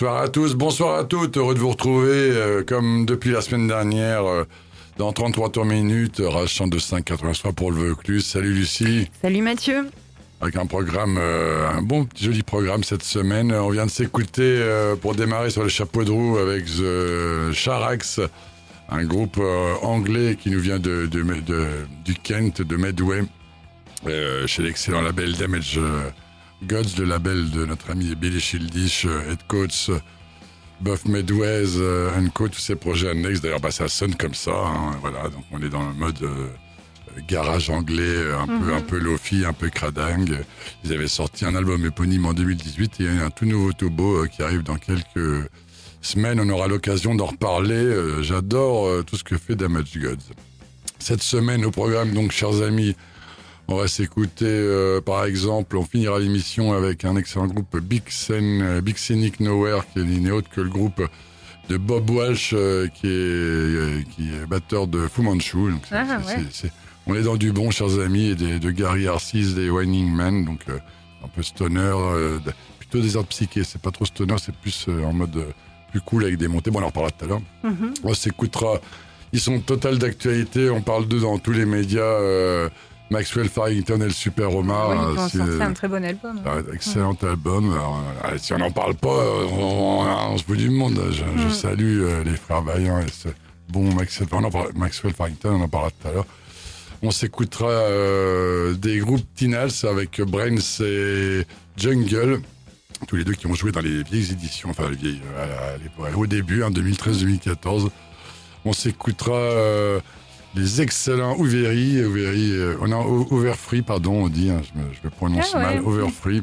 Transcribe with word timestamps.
Bonsoir 0.00 0.22
à 0.22 0.28
tous, 0.28 0.54
bonsoir 0.54 0.96
à 0.96 1.02
toutes, 1.02 1.36
heureux 1.38 1.54
de 1.54 1.58
vous 1.58 1.70
retrouver 1.70 2.12
euh, 2.12 2.62
comme 2.62 3.04
depuis 3.04 3.32
la 3.32 3.40
semaine 3.40 3.66
dernière 3.66 4.24
euh, 4.24 4.44
dans 4.96 5.12
33 5.12 5.50
tours 5.50 5.64
minutes, 5.64 6.22
Rage 6.24 6.54
102.5 6.56 7.02
83 7.02 7.50
pour 7.52 7.72
le 7.72 7.88
Vaucluse. 7.88 8.24
Salut 8.24 8.52
Lucie, 8.54 9.10
Salut 9.20 9.42
Mathieu. 9.42 9.88
avec 10.40 10.54
un 10.54 10.66
programme, 10.66 11.16
euh, 11.18 11.68
un 11.68 11.82
bon 11.82 12.04
petit 12.04 12.26
joli 12.26 12.44
programme 12.44 12.84
cette 12.84 13.02
semaine. 13.02 13.50
On 13.52 13.70
vient 13.70 13.86
de 13.86 13.90
s'écouter 13.90 14.62
pour 15.00 15.16
démarrer 15.16 15.50
sur 15.50 15.64
le 15.64 15.68
chapeau 15.68 16.04
de 16.04 16.12
roue 16.12 16.38
avec 16.38 16.66
The 16.66 17.52
Charax, 17.52 18.20
un 18.90 19.02
groupe 19.04 19.40
anglais 19.82 20.36
qui 20.40 20.50
nous 20.52 20.60
vient 20.60 20.78
de, 20.78 21.06
de- 21.06 21.22
de- 21.24 21.86
du 22.04 22.14
Kent, 22.14 22.62
de 22.62 22.76
Medway, 22.76 23.24
chez 24.46 24.62
l'excellent 24.62 25.02
label 25.02 25.32
Damage 25.32 25.80
Gods, 26.64 26.96
le 26.98 27.04
label 27.04 27.50
de 27.50 27.64
notre 27.64 27.90
ami 27.90 28.14
Billy 28.14 28.40
Childish, 28.40 29.04
euh, 29.06 29.30
Head 29.30 29.38
Coach, 29.46 29.90
euh, 29.90 29.98
Buff 30.80 31.04
Medways, 31.06 31.76
euh, 31.78 32.10
and 32.18 32.28
Co, 32.34 32.48
tous 32.48 32.60
ces 32.60 32.74
projets 32.76 33.10
annexes. 33.10 33.40
D'ailleurs, 33.40 33.60
bah, 33.60 33.70
ça 33.70 33.88
sonne 33.88 34.14
comme 34.16 34.34
ça. 34.34 34.52
hein, 34.54 34.96
voilà, 35.00 35.24
donc 35.28 35.44
on 35.52 35.62
est 35.62 35.68
dans 35.68 35.86
le 35.86 35.94
mode 35.94 36.20
euh, 36.22 36.46
garage 37.28 37.70
anglais, 37.70 38.02
euh, 38.02 38.38
un 38.38 38.46
peu 38.46 38.74
un 38.74 38.80
peu 38.80 38.98
lofi, 38.98 39.44
un 39.44 39.52
peu 39.52 39.68
cradingue. 39.70 40.38
Ils 40.84 40.92
avaient 40.92 41.08
sorti 41.08 41.44
un 41.44 41.54
album 41.54 41.84
éponyme 41.86 42.26
en 42.26 42.32
2018 42.32 43.00
et 43.00 43.04
il 43.04 43.14
y 43.16 43.18
a 43.18 43.24
un 43.24 43.30
tout 43.30 43.46
nouveau 43.46 43.72
tobo 43.72 44.24
euh, 44.24 44.26
qui 44.26 44.42
arrive 44.42 44.62
dans 44.62 44.76
quelques 44.76 45.48
semaines. 46.02 46.40
On 46.40 46.48
aura 46.48 46.66
l'occasion 46.68 47.14
d'en 47.14 47.26
reparler. 47.26 47.74
Euh, 47.74 48.22
J'adore 48.22 48.86
euh, 48.86 49.02
tout 49.04 49.16
ce 49.16 49.24
que 49.24 49.38
fait 49.38 49.54
Damage 49.56 49.96
Gods. 49.96 50.32
Cette 51.00 51.22
semaine 51.22 51.64
au 51.64 51.70
programme, 51.70 52.12
donc, 52.12 52.32
chers 52.32 52.62
amis, 52.62 52.96
on 53.68 53.76
va 53.76 53.86
s'écouter, 53.88 54.46
euh, 54.46 55.00
par 55.00 55.24
exemple, 55.24 55.76
on 55.76 55.84
finira 55.84 56.18
l'émission 56.18 56.72
avec 56.72 57.04
un 57.04 57.16
excellent 57.16 57.46
groupe 57.46 57.78
Big, 57.78 58.02
Sen, 58.08 58.62
euh, 58.62 58.80
Big 58.80 58.96
Scenic 58.96 59.40
Nowhere, 59.40 59.82
qui 59.92 60.00
est 60.00 60.04
n'est 60.04 60.30
autre 60.30 60.48
que 60.48 60.60
le 60.62 60.70
groupe 60.70 61.02
de 61.68 61.76
Bob 61.76 62.08
Walsh, 62.08 62.52
euh, 62.54 62.88
qui, 62.88 63.06
est, 63.06 63.10
euh, 63.10 64.00
qui 64.16 64.30
est 64.32 64.46
batteur 64.46 64.86
de 64.86 65.06
Fu 65.06 65.20
Manchu. 65.20 65.70
Donc, 65.70 65.82
Ah, 65.90 66.18
ouais. 66.26 66.44
c'est- 66.50 66.72
on 67.06 67.14
est 67.14 67.22
dans 67.22 67.36
du 67.36 67.52
bon, 67.52 67.70
chers 67.70 67.98
amis, 68.00 68.28
et 68.30 68.34
des- 68.34 68.58
de 68.58 68.70
Gary 68.70 69.06
Arcis, 69.06 69.54
des 69.54 69.68
Winding 69.68 70.10
Man, 70.10 70.44
donc 70.46 70.60
euh, 70.70 70.78
un 71.22 71.28
peu 71.28 71.42
stoner, 71.42 71.78
euh, 71.94 72.38
plutôt 72.78 73.00
des 73.00 73.16
arts 73.18 73.26
psychés. 73.26 73.64
C'est 73.64 73.82
pas 73.82 73.90
trop 73.90 74.06
stoner, 74.06 74.36
c'est 74.40 74.54
plus 74.54 74.86
euh, 74.88 75.04
en 75.04 75.12
mode 75.12 75.36
euh, 75.36 75.44
plus 75.90 76.00
cool 76.00 76.24
avec 76.24 76.38
des 76.38 76.48
montées. 76.48 76.70
Bon, 76.70 76.80
on 76.80 76.84
en 76.84 76.86
reparlera 76.86 77.10
tout 77.10 77.24
à 77.26 77.28
l'heure. 77.28 77.42
Mhm. 77.64 77.92
On 78.02 78.14
s'écoutera. 78.14 78.80
Ils 79.34 79.40
sont 79.40 79.60
total 79.60 79.98
d'actualité. 79.98 80.70
On 80.70 80.80
parle 80.80 81.06
d'eux 81.06 81.20
dans 81.20 81.38
tous 81.38 81.52
les 81.52 81.66
médias. 81.66 82.00
Maxwell 83.10 83.48
Farrington 83.48 84.00
et 84.02 84.04
le 84.04 84.10
Super 84.10 84.54
Omar. 84.54 84.90
oui, 84.90 84.96
euh, 85.18 85.28
c'est- 85.30 85.62
un 85.62 85.72
très 85.72 85.88
bon 85.88 86.04
album. 86.04 86.40
un 86.44 86.72
excellent 86.74 87.16
album. 87.22 87.72
Alors, 87.72 88.02
euh, 88.26 88.36
si 88.38 88.52
on 88.52 88.58
n'en 88.58 88.70
parle 88.70 88.94
pas, 88.94 89.08
euh, 89.08 89.46
on, 89.50 90.02
on, 90.02 90.32
on 90.34 90.36
se 90.38 90.44
fout 90.44 90.56
du 90.58 90.68
monde. 90.70 91.00
Je, 91.10 91.22
je 91.40 91.46
Mm. 91.46 91.50
salue 91.50 92.02
euh, 92.02 92.24
les 92.24 92.36
frères 92.36 92.62
Vaillant 92.62 92.98
et 93.00 93.06
ce 93.10 93.28
bon 93.70 93.92
Maxwell, 93.94 94.28
on 94.32 94.44
en 94.44 94.50
parle- 94.50 94.72
Maxwell 94.74 95.14
Farrington, 95.14 95.50
on 95.58 95.62
en 95.62 95.68
parlera 95.68 95.90
tout 95.90 96.08
à 96.08 96.12
l'heure. 96.12 96.26
On 97.02 97.10
s'écoutera 97.10 97.68
euh, 97.70 98.74
des 98.74 98.98
groupes 98.98 99.24
Tinals 99.36 99.70
avec 99.88 100.20
Brains 100.20 100.56
et 100.80 101.44
Jungle. 101.76 102.40
Tous 103.06 103.14
les 103.14 103.22
deux 103.24 103.34
qui 103.34 103.46
ont 103.46 103.54
joué 103.54 103.70
dans 103.70 103.80
les 103.80 104.02
vieilles 104.02 104.32
éditions, 104.32 104.70
enfin 104.70 104.90
les 104.90 104.96
vieilles, 104.96 105.22
à 105.40 105.46
la- 105.46 105.72
à 105.74 105.76
l'époque, 105.76 106.16
au 106.18 106.26
début, 106.26 106.62
en 106.64 106.70
2013-2014. 106.70 107.88
On 108.64 108.72
s'écoutera 108.72 109.36
euh, 109.36 110.00
les 110.58 110.82
excellents 110.82 111.36
Ouveri, 111.38 112.04
Ouveri, 112.04 112.50
euh, 112.52 112.76
on 112.80 112.90
a 112.92 112.96
Overfree, 112.96 113.82
pardon, 113.82 114.24
on 114.24 114.28
dit, 114.28 114.50
hein, 114.50 114.60
je, 114.62 114.78
me, 114.80 114.86
je 114.92 114.98
me 115.04 115.10
prononce 115.10 115.50
Ah 115.54 115.58
ouais. 115.58 115.64
mal, 115.76 115.80
Overfree, 115.84 116.42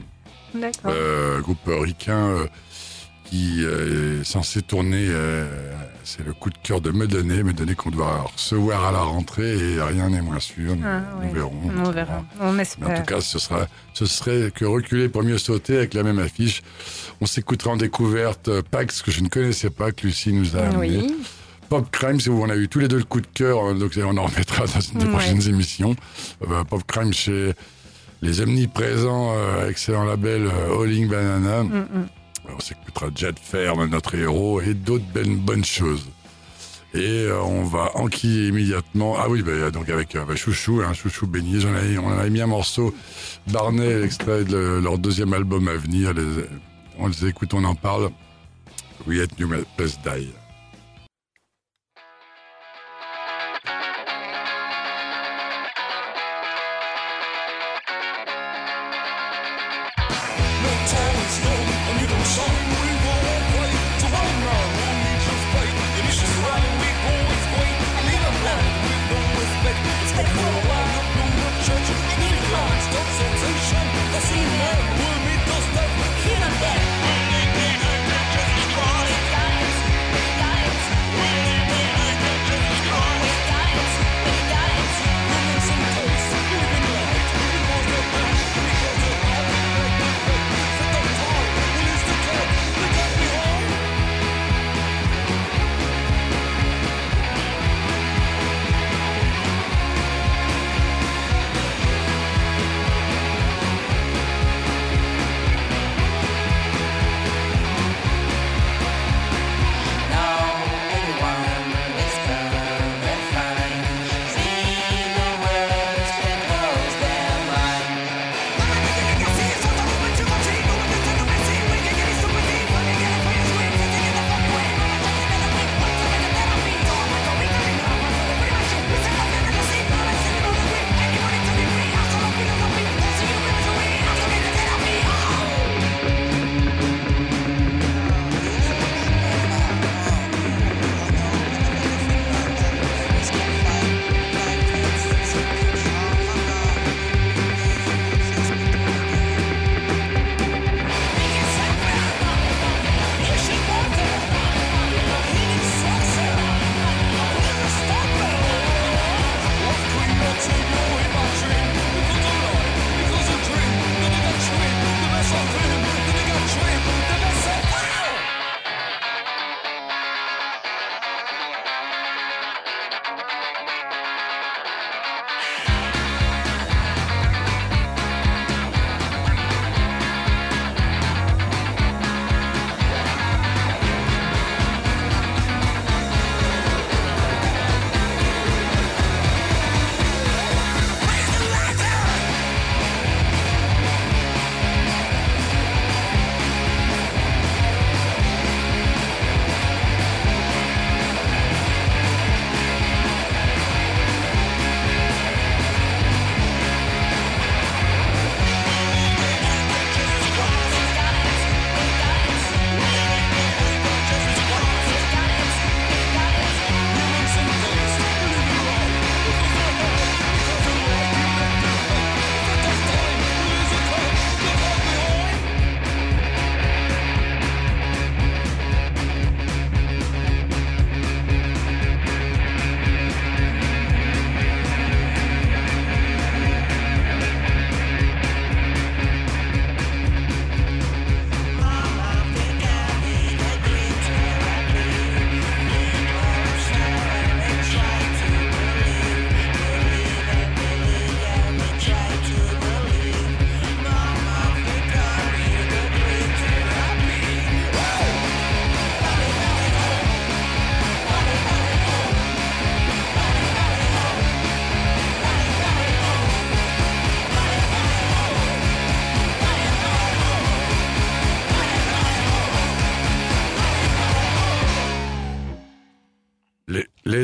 euh, 0.86 1.42
groupe 1.42 1.60
ricain 1.68 2.28
euh, 2.30 2.48
qui 3.26 3.64
euh, 3.64 4.22
est 4.22 4.24
censé 4.24 4.62
tourner, 4.62 5.08
euh, 5.10 5.46
c'est 6.04 6.24
le 6.26 6.34
coup 6.34 6.50
de 6.52 6.58
cœur 6.62 6.80
de 6.82 6.92
Medonnet, 6.92 7.42
Medonnet 7.44 7.74
qu'on 7.76 7.90
doit 7.90 8.22
recevoir 8.34 8.86
à 8.86 8.92
la 8.92 9.00
rentrée 9.00 9.58
et 9.58 9.82
rien 9.82 10.10
n'est 10.10 10.22
moins 10.22 10.40
sûr, 10.40 10.76
nous, 10.76 10.84
Ah, 10.86 11.02
nous 11.20 11.28
ouais. 11.28 11.34
verrons. 11.34 11.62
On 11.84 11.90
verra. 11.92 12.24
On 12.40 12.52
Mais 12.52 12.60
en 12.60 12.60
espère. 12.60 13.04
tout 13.04 13.14
cas, 13.14 13.22
ce, 13.22 13.40
sera, 13.40 13.68
ce 13.96 14.06
serait 14.06 14.52
que 14.54 14.64
reculer 14.66 15.10
pour 15.10 15.24
mieux 15.24 15.40
sauter 15.40 15.78
avec 15.78 15.94
la 15.96 16.04
même 16.04 16.20
affiche. 16.20 16.62
On 17.22 17.26
s'écoutera 17.26 17.72
en 17.72 17.78
découverte 17.78 18.62
Pax, 18.62 19.02
que 19.02 19.10
je 19.12 19.22
ne 19.22 19.28
connaissais 19.30 19.72
pas, 19.72 19.92
que 19.92 20.06
Lucie 20.06 20.32
nous 20.32 20.56
a 20.56 20.62
amené. 20.62 20.98
oui. 21.00 21.16
Pop 21.70 21.90
Crime, 21.92 22.20
c'est 22.20 22.30
où 22.30 22.42
on 22.44 22.50
a 22.50 22.56
eu 22.56 22.68
tous 22.68 22.80
les 22.80 22.88
deux 22.88 22.98
le 22.98 23.04
coup 23.04 23.22
de 23.22 23.28
cœur, 23.34 23.64
euh, 23.66 23.74
donc 23.74 23.94
on 23.98 24.18
en 24.18 24.26
remettra 24.26 24.66
dans 24.68 24.80
une 24.80 25.00
des 25.00 25.06
Ouais. 25.06 25.12
prochaines 25.12 25.48
émissions. 25.50 25.96
Euh, 26.50 26.64
Pop 26.64 26.84
Crime 26.88 27.14
chez 27.14 27.54
les 28.22 28.42
omniprésents, 28.42 29.34
euh, 29.36 29.70
excellent 29.70 30.04
label 30.06 30.50
Alling 30.82 31.08
Banana. 31.10 31.64
Mm, 31.64 31.68
mm. 31.78 32.08
On 32.56 32.60
s'écoutera 32.60 33.08
Jet 33.16 33.36
Ferme, 33.42 33.88
notre 33.90 34.14
héros, 34.16 34.62
et 34.62 34.74
d'autres 34.76 35.06
belles 35.14 35.36
bonnes 35.36 35.66
choses. 35.66 36.06
Et 36.94 37.26
euh, 37.26 37.42
on 37.42 37.64
va 37.64 37.92
enquiller 37.96 38.48
immédiatement. 38.50 39.16
Ah 39.20 39.28
oui, 39.28 39.42
bah, 39.42 39.70
donc 39.72 39.90
avec 39.90 40.16
euh, 40.16 40.24
bah, 40.26 40.36
Chouchou, 40.36 40.82
hein, 40.86 40.94
Chouchou 40.94 41.28
Béni, 41.28 41.60
j'en 41.60 41.76
ai, 41.76 41.98
on 41.98 42.06
en 42.08 42.18
avait 42.18 42.30
mis 42.30 42.42
un 42.42 42.48
morceau. 42.48 42.96
Barnet, 43.52 44.04
extrait 44.04 44.46
de 44.46 44.80
leur 44.82 44.98
deuxième 44.98 45.34
album 45.34 45.68
à 45.68 45.74
venir. 45.76 46.14
Les- 46.14 46.46
on 46.98 47.08
les 47.08 47.26
écoute, 47.26 47.54
on 47.54 47.64
en 47.66 47.76
parle. 47.76 48.12
We 49.08 49.20
at 49.20 49.28
New 49.40 49.50
Place 49.76 50.00
Die. 50.04 50.30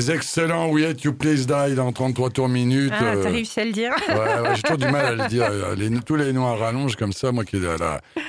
Les, 0.01 0.11
excellents 0.11 0.69
We 0.71 0.83
Hate 0.85 1.03
You 1.03 1.13
Please 1.13 1.45
Die 1.45 1.75
dans 1.75 1.91
33 1.91 2.31
tours 2.31 2.49
minutes. 2.49 2.91
Ah, 2.91 3.03
euh, 3.13 3.23
t'as 3.23 3.29
réussi 3.29 3.59
à 3.59 3.65
le 3.65 3.71
dire 3.71 3.91
Ouais, 4.09 4.15
ouais, 4.15 4.55
j'ai 4.55 4.61
toujours 4.63 4.77
du 4.79 4.87
mal 4.91 5.05
à 5.05 5.11
le 5.23 5.27
dire. 5.29 5.47
Euh, 5.51 5.75
Les- 5.75 5.91
tous 5.99 6.15
les 6.15 6.33
noms 6.33 6.47
à 6.47 6.55
rallonge 6.55 6.95
comme 6.95 7.13
ça, 7.13 7.31
moi 7.31 7.45
qui 7.45 7.57
ai 7.57 7.59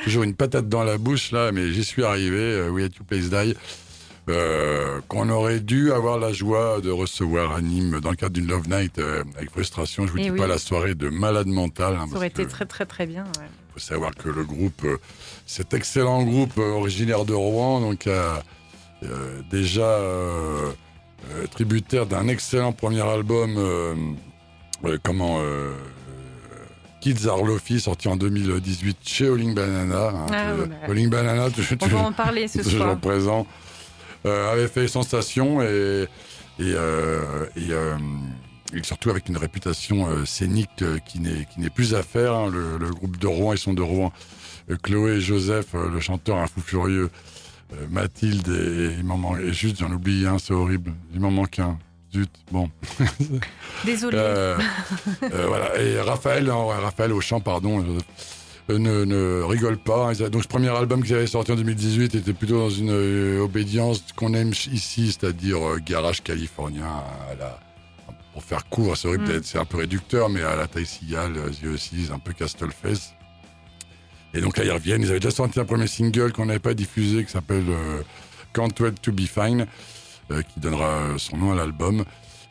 toujours 0.05 0.23
une 0.25 0.35
patate 0.35 0.69
dans 0.69 0.85
la 0.85 0.99
bouche, 0.99 1.33
là, 1.33 1.51
mais 1.51 1.73
j'y 1.73 1.83
suis 1.83 2.05
arrivé. 2.05 2.37
euh, 2.39 2.69
We 2.69 2.85
Hate 2.85 2.97
You 2.97 3.05
Please 3.05 3.31
Die. 3.31 3.55
euh, 4.29 5.01
qu'on 5.09 5.29
aurait 5.31 5.59
dû 5.61 5.93
avoir 5.93 6.17
la 6.19 6.33
joie 6.33 6.81
de 6.81 6.91
recevoir 6.91 7.57
à 7.57 7.61
Nîmes 7.61 7.99
dans 8.01 8.11
le 8.11 8.17
cadre 8.17 8.33
d'une 8.35 8.47
Love 8.47 8.69
Night 8.69 8.99
euh, 9.01 9.25
avec 9.37 9.51
frustration. 9.51 10.07
Je 10.07 10.13
vous 10.13 10.19
Eh 10.19 10.23
dis 10.25 10.31
oui. 10.31 10.39
pas 10.39 10.47
la 10.47 10.59
soirée 10.59 10.95
de 10.95 11.09
malade 11.09 11.49
mental. 11.49 11.97
hein, 11.99 12.07
Ça 12.11 12.17
aurait 12.19 12.29
été 12.29 12.47
très 12.47 12.67
très 12.67 12.87
très 12.87 13.07
bien. 13.07 13.25
ouais. 13.25 13.47
faut 13.73 13.81
savoir 13.81 14.15
que 14.15 14.29
le 14.29 14.45
groupe, 14.45 14.85
euh, 14.85 14.99
cet 15.47 15.75
excellent 15.75 16.23
groupe 16.23 16.53
euh, 16.59 16.71
originaire 16.73 17.25
de 17.25 17.33
Rouen, 17.35 17.81
donc 17.81 18.07
a 18.07 18.45
euh, 19.03 19.41
déjà 19.51 19.81
euh, 19.83 20.69
euh, 20.69 20.71
tributaire 21.51 22.07
d'un 22.07 22.29
excellent 22.29 22.73
premier 22.73 23.03
album, 23.03 23.55
euh, 23.57 23.95
euh, 24.85 24.99
comment 25.03 25.39
euh, 25.41 25.73
Kids 27.01 27.27
Are 27.29 27.43
Lofi, 27.43 27.81
sorti 27.81 28.09
en 28.09 28.17
2018 28.17 28.99
chez 29.05 29.29
Olling 29.29 29.55
Banana. 29.55 30.09
hein, 30.09 30.27
Ah, 30.31 30.53
bah. 30.87 30.95
Banana, 31.09 31.51
toujours, 31.51 31.77
On 31.83 31.87
va 31.87 32.09
en 32.09 32.13
parler 32.13 32.47
ce 32.49 32.59
toujours 32.63 32.79
soir. 32.81 32.99
présent. 33.01 33.47
euh, 34.27 34.53
avait 34.53 34.69
fait 34.69 34.87
sensation 34.89 35.63
et, 35.63 36.07
et, 36.59 36.61
euh, 36.61 37.47
et, 37.57 37.73
euh, 37.73 37.97
et 38.75 38.83
surtout 38.85 39.11
avec 39.11 39.29
une 39.29 39.37
réputation 39.37 40.07
euh, 40.09 40.25
scénique 40.25 40.71
euh, 40.83 40.99
qui 41.05 41.19
n'est 41.19 41.45
qui 41.53 41.61
n'est 41.61 41.71
plus 41.71 41.95
à 41.95 42.03
faire. 42.05 42.35
hein. 42.35 42.49
Le, 42.51 42.79
le 42.79 42.91
groupe 42.91 43.17
de 43.19 43.27
Rouen, 43.27 43.53
ils 43.53 43.59
sont 43.59 43.75
de 43.75 43.83
Rouen. 43.83 44.13
Euh, 44.71 44.77
Chloé 44.81 45.15
et 45.17 45.21
Joseph, 45.21 45.75
euh, 45.75 45.89
le 45.91 45.99
chanteur 45.99 46.37
un 46.39 46.47
fou 46.47 46.61
furieux, 46.61 47.11
euh, 47.11 47.11
Mathilde 47.91 48.49
et, 48.49 48.95
il 48.99 49.05
m'en 49.05 49.17
manque 49.17 49.41
et 49.41 49.53
juste 49.53 49.79
j'en 49.81 49.91
oublie 49.93 50.27
un, 50.27 50.39
c'est 50.39 50.55
horrible. 50.55 50.93
Il 51.15 51.21
m'en 51.21 51.31
manque 51.31 51.59
un. 51.59 51.79
Zut, 52.15 52.31
bon. 52.51 52.69
Désolée. 53.85 54.19
Euh, 54.19 54.59
euh, 55.23 55.47
voilà. 55.47 55.81
Et 55.81 55.99
Raphaël, 56.01 56.45
non, 56.45 56.67
Raphaël 56.67 57.11
Auchan, 57.13 57.41
pardon, 57.41 57.83
euh, 58.69 58.79
ne, 58.79 59.05
ne 59.05 59.43
rigole 59.43 59.79
pas. 59.79 60.13
Donc, 60.15 60.43
ce 60.43 60.49
premier 60.49 60.69
album 60.69 61.03
qu'ils 61.03 61.15
avaient 61.15 61.27
sorti 61.27 61.53
en 61.53 61.57
2018 61.57 62.15
était 62.15 62.33
plutôt 62.35 62.59
dans 62.59 62.69
une 62.71 62.91
euh, 62.91 63.41
obédience 63.43 64.05
qu'on 64.15 64.35
aime 64.35 64.51
ici, 64.71 65.07
c'est-à-dire 65.19 65.57
euh, 65.67 65.79
garage 65.85 66.23
californien 66.23 66.85
à 67.31 67.35
la- 67.35 67.59
pour 68.35 68.43
faire 68.45 68.67
court, 68.69 68.97
c'est 68.97 69.09
horrible, 69.09 69.25
Mm. 69.25 69.41
c'est 69.43 69.59
un 69.59 69.65
peu 69.67 69.79
réducteur, 69.79 70.29
mais 70.31 70.43
à 70.43 70.57
la 70.57 70.67
taille 70.67 70.87
cigale, 70.87 71.33
euh, 71.37 71.75
aussi, 71.75 72.09
un 72.13 72.19
peu 72.19 72.33
Castlefest. 72.35 73.15
Et 74.35 74.41
donc 74.41 74.57
là, 74.57 74.65
ils 74.65 74.71
reviennent. 74.71 75.03
Ils 75.03 75.11
avaient 75.11 75.21
déjà 75.21 75.35
sorti 75.35 75.61
un 75.61 75.65
premier 75.65 75.87
single 75.87 76.33
qu'on 76.33 76.47
n'avait 76.47 76.59
pas 76.59 76.75
diffusé, 76.75 77.25
qui 77.25 77.31
s'appelle 77.31 77.65
euh, 77.69 78.03
Can't 78.55 78.71
Wait 78.81 78.95
to 79.03 79.13
Be 79.13 79.21
Fine, 79.23 79.67
euh, 80.31 80.43
qui 80.43 80.61
donnera 80.61 80.87
euh, 80.89 81.19
son 81.19 81.37
nom 81.37 81.53
à 81.53 81.55
l'album. 81.55 82.05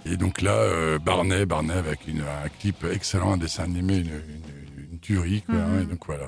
Et 0.05 0.17
donc 0.17 0.41
là, 0.41 0.51
euh, 0.53 0.99
Barnet, 0.99 1.45
Barnet 1.45 1.73
avec 1.73 2.07
une, 2.07 2.21
un 2.21 2.49
clip 2.59 2.85
excellent, 2.91 3.33
un 3.33 3.37
dessin 3.37 3.63
animé, 3.63 3.97
une, 3.97 4.07
une, 4.07 4.87
une 4.93 4.99
tuerie. 4.99 5.43
Quoi, 5.45 5.55
Mhm. 5.55 5.85
donc 5.85 5.99
voilà. 6.05 6.25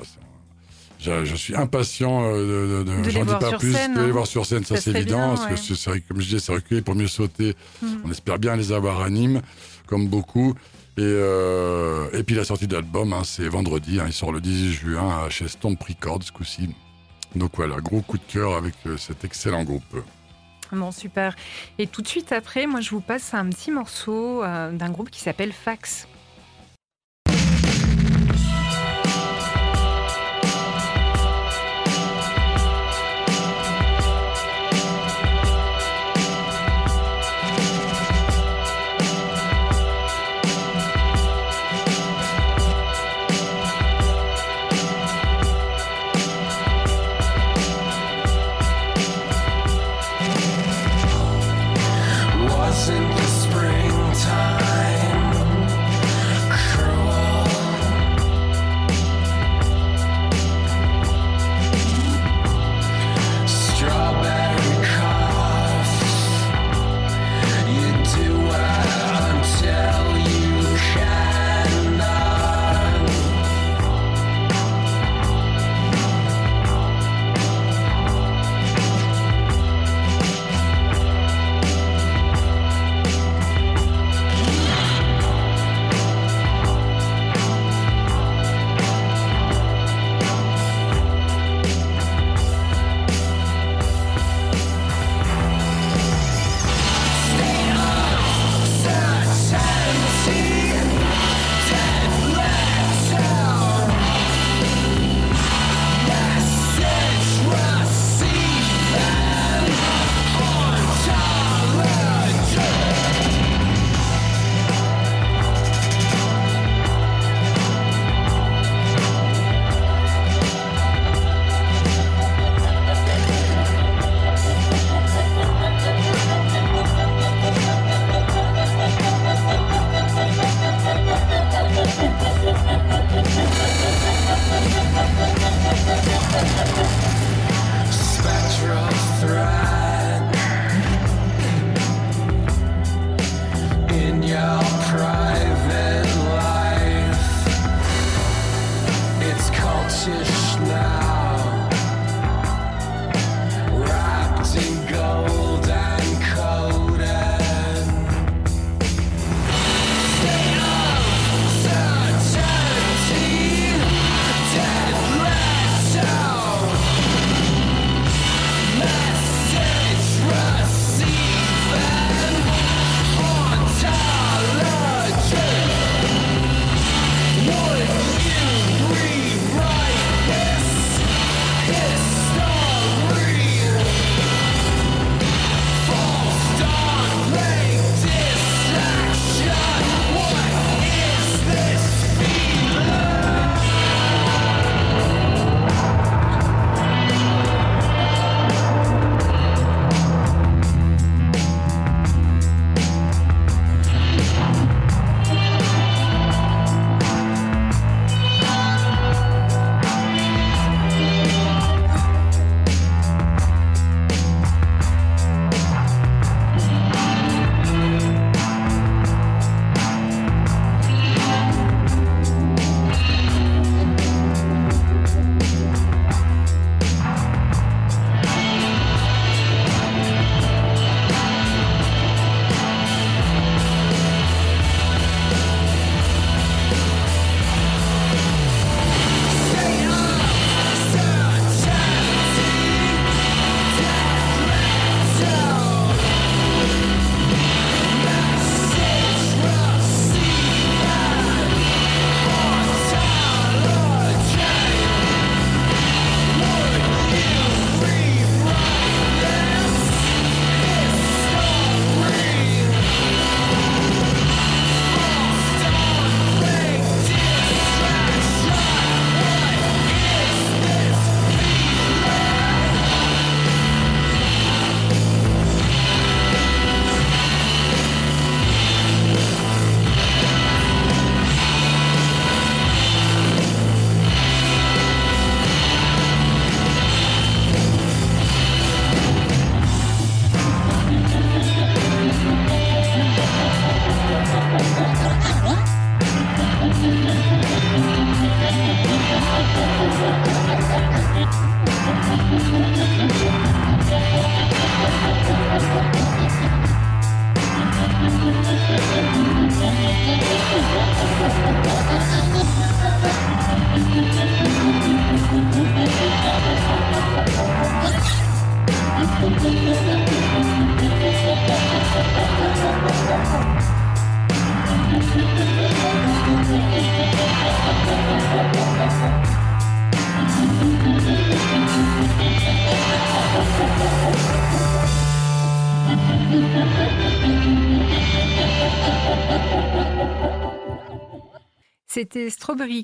Je, 1.00 1.26
je 1.26 1.36
suis 1.36 1.54
impatient 1.56 2.24
euh, 2.24 2.84
de, 2.84 2.84
de, 2.84 2.98
De 3.02 3.04
les 3.06 3.12
j'en 3.12 3.26
dis 3.26 3.34
pas 3.38 3.58
plus, 3.58 3.74
scène, 3.74 3.94
de 3.96 4.02
les 4.02 4.08
hein. 4.08 4.12
voir 4.12 4.26
sur 4.26 4.46
scène, 4.46 4.64
ça, 4.64 4.78
c'est 4.78 4.92
évident, 4.92 5.34
bien, 5.34 5.36
parce 5.36 5.48
que 5.68 5.76
c'est- 5.76 6.00
comme 6.08 6.22
je 6.22 6.26
disais, 6.28 6.40
c'est 6.40 6.54
reculé 6.54 6.82
pour 6.82 6.96
mieux 6.96 7.08
sauter. 7.10 7.56
Mhm. 7.82 8.04
On 8.06 8.12
espère 8.12 8.40
bien 8.40 8.56
les 8.56 8.72
avoir 8.72 9.02
à 9.02 9.10
Nîmes, 9.10 9.42
comme 9.86 10.08
beaucoup. 10.08 10.54
Et, 10.96 11.02
euh, 11.02 12.08
et 12.14 12.24
puis 12.24 12.36
la 12.36 12.44
sortie 12.44 12.68
d'album, 12.68 13.14
hein, 13.14 13.24
c'est 13.24 13.48
vendredi, 13.48 14.00
hein, 14.00 14.06
il 14.06 14.14
sort 14.14 14.32
le 14.32 14.42
18 14.42 14.72
juin 14.74 15.30
chez 15.30 15.48
Stomp 15.48 15.82
Records 15.82 16.24
ce 16.24 16.32
coup-ci. 16.32 16.70
Donc 17.36 17.52
voilà, 17.56 17.78
gros 17.82 18.02
coup 18.02 18.18
de 18.18 18.24
cœur 18.28 18.56
avec 18.56 18.76
euh, 18.86 18.98
cet 18.98 19.24
excellent 19.24 19.64
groupe. 19.64 20.04
Bon, 20.72 20.92
super. 20.92 21.36
Et 21.78 21.88
tout 21.88 22.02
de 22.02 22.08
suite 22.08 22.32
après, 22.32 22.68
moi, 22.68 22.82
je 22.82 22.92
vous 22.92 23.02
passe 23.02 23.34
un 23.34 23.50
petit 23.50 23.72
morceau 23.72 24.44
euh, 24.44 24.72
d'un 24.72 24.90
groupe 24.90 25.10
qui 25.10 25.20
s'appelle 25.20 25.52
Fax. 25.52 26.08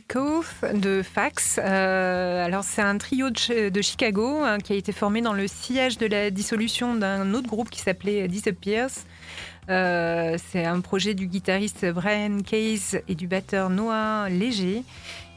Cove 0.07 0.51
de 0.73 1.03
Fax. 1.03 1.59
Euh, 1.63 2.61
c'est 2.63 2.81
un 2.81 2.97
trio 2.97 3.29
de 3.29 3.81
Chicago 3.81 4.39
hein, 4.43 4.57
qui 4.57 4.73
a 4.73 4.75
été 4.75 4.91
formé 4.91 5.21
dans 5.21 5.33
le 5.33 5.47
sillage 5.47 5.97
de 5.97 6.07
la 6.07 6.31
dissolution 6.31 6.95
d'un 6.95 7.33
autre 7.33 7.47
groupe 7.47 7.69
qui 7.69 7.79
s'appelait 7.79 8.27
Disappears. 8.27 8.89
Euh, 9.69 10.37
c'est 10.51 10.65
un 10.65 10.81
projet 10.81 11.13
du 11.13 11.27
guitariste 11.27 11.85
Brian 11.85 12.39
Case 12.39 12.99
et 13.07 13.13
du 13.13 13.27
batteur 13.27 13.69
Noah 13.69 14.27
Léger. 14.29 14.83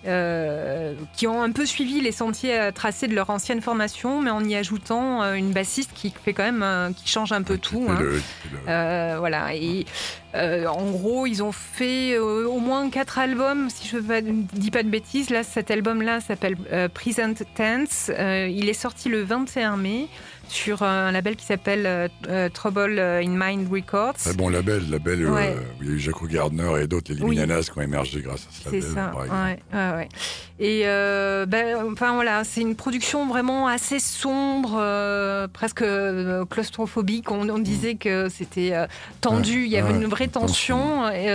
Euh, 0.06 0.94
qui 1.16 1.26
ont 1.26 1.42
un 1.42 1.50
peu 1.52 1.64
suivi 1.66 2.00
les 2.00 2.12
sentiers 2.12 2.58
euh, 2.58 2.70
tracés 2.72 3.06
de 3.08 3.14
leur 3.14 3.30
ancienne 3.30 3.60
formation, 3.60 4.20
mais 4.20 4.30
en 4.30 4.42
y 4.44 4.54
ajoutant 4.56 5.22
euh, 5.22 5.34
une 5.34 5.52
bassiste 5.52 5.90
qui 5.94 6.12
fait 6.24 6.32
quand 6.32 6.42
même, 6.42 6.62
euh, 6.62 6.90
qui 6.92 7.08
change 7.08 7.32
un 7.32 7.42
peu 7.42 7.58
tout. 7.58 7.86
Hein. 7.88 7.98
le- 8.00 8.16
et 8.16 8.20
le- 8.66 9.18
voilà. 9.18 9.54
Et 9.54 9.86
en 10.34 10.90
gros, 10.90 11.26
ils 11.26 11.42
ont 11.42 11.52
fait 11.52 12.16
au 12.18 12.58
moins 12.58 12.88
quatre 12.88 13.18
albums, 13.18 13.68
si 13.68 13.86
je 13.88 13.98
ne 13.98 14.42
dis 14.54 14.70
pas 14.70 14.82
de 14.82 14.88
bêtises. 14.88 15.28
Là, 15.30 15.42
cet 15.42 15.70
album-là 15.70 16.20
s'appelle 16.20 16.56
Present 16.94 17.34
Tense. 17.54 18.10
Il 18.18 18.68
est 18.68 18.72
sorti 18.74 19.08
le 19.10 19.22
21 19.22 19.76
mai 19.76 20.08
sur 20.52 20.82
un 20.82 21.10
label 21.12 21.36
qui 21.36 21.44
s'appelle 21.44 21.86
euh, 21.86 22.08
euh, 22.28 22.48
Trouble 22.48 22.98
in 22.98 23.28
Mind 23.28 23.72
Records. 23.72 24.14
Très 24.14 24.34
bon 24.34 24.48
label, 24.48 24.88
label 24.90 25.26
Ouais. 25.28 25.54
euh, 25.56 25.60
où 25.80 25.82
il 25.82 25.88
y 25.88 25.92
a 25.92 25.94
eu 25.94 25.98
Jaco 25.98 26.26
Gardner 26.26 26.82
et 26.82 26.86
d'autres, 26.86 27.12
les 27.12 27.20
Oui. 27.22 27.36
Liminanas 27.36 27.70
qui 27.72 27.78
ont 27.78 27.82
émergé 27.82 28.20
grâce 28.20 28.42
à 28.42 28.52
ce 28.52 28.62
C'est 28.70 28.80
label. 28.80 28.92
ça, 28.94 29.06
par 29.08 29.24
exemple. 29.24 29.62
ouais. 29.72 30.08
Et 30.60 30.82
euh, 30.84 31.44
ben, 31.46 31.76
enfin 31.92 32.14
voilà, 32.14 32.44
c'est 32.44 32.60
une 32.60 32.76
production 32.76 33.26
vraiment 33.26 33.66
assez 33.66 33.98
sombre, 33.98 34.76
euh, 34.78 35.48
presque 35.48 35.82
claustrophobique. 36.50 37.30
On, 37.32 37.48
on 37.48 37.58
disait 37.58 37.96
que 37.96 38.28
c'était 38.28 38.72
tendu, 39.20 39.64
il 39.64 39.70
y 39.70 39.76
avait 39.76 39.92
une 39.92 40.06
vraie 40.06 40.28
tension, 40.28 41.08
et, 41.08 41.26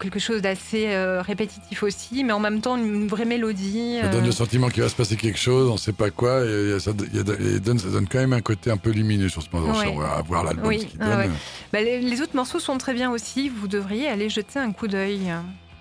quelque 0.00 0.18
chose 0.18 0.42
d'assez 0.42 0.88
répétitif 1.20 1.82
aussi, 1.82 2.24
mais 2.24 2.32
en 2.32 2.40
même 2.40 2.60
temps 2.60 2.76
une, 2.76 3.06
vraie 3.06 3.24
mélodie. 3.26 3.98
Ça 4.00 4.08
donne 4.08 4.24
le 4.26 4.32
sentiment 4.32 4.68
qu'il 4.68 4.82
va 4.82 4.88
se 4.88 4.96
passer 4.96 5.16
quelque 5.16 5.38
chose, 5.38 5.68
on 5.68 5.74
ne 5.74 5.78
sait 5.78 5.92
pas 5.92 6.10
quoi, 6.10 6.44
et, 6.44 6.80
ça, 6.80 6.92
donne, 6.92 7.78
ça 7.78 7.88
donne 7.88 7.97
quand 8.06 8.18
même 8.18 8.32
un 8.32 8.40
côté 8.40 8.70
un 8.70 8.76
peu 8.76 8.90
lumineux 8.90 9.28
sur 9.28 9.42
ce 9.42 9.48
morceau, 9.52 9.80
Ouais. 9.80 9.92
on 9.94 9.98
va 9.98 10.22
voir 10.22 10.44
l'album 10.44 10.66
Oui, 10.66 10.86
ah 11.00 11.06
donne. 11.08 11.18
ouais. 11.18 11.30
ben, 11.72 11.84
les, 11.84 12.00
les 12.00 12.20
autres 12.20 12.36
morceaux 12.36 12.60
sont 12.60 12.76
très 12.78 12.94
bien 12.94 13.10
aussi. 13.10 13.48
Vous 13.48 13.66
devriez 13.68 14.08
aller 14.08 14.28
jeter 14.28 14.58
un 14.58 14.72
coup 14.72 14.86
d'œil. 14.88 15.32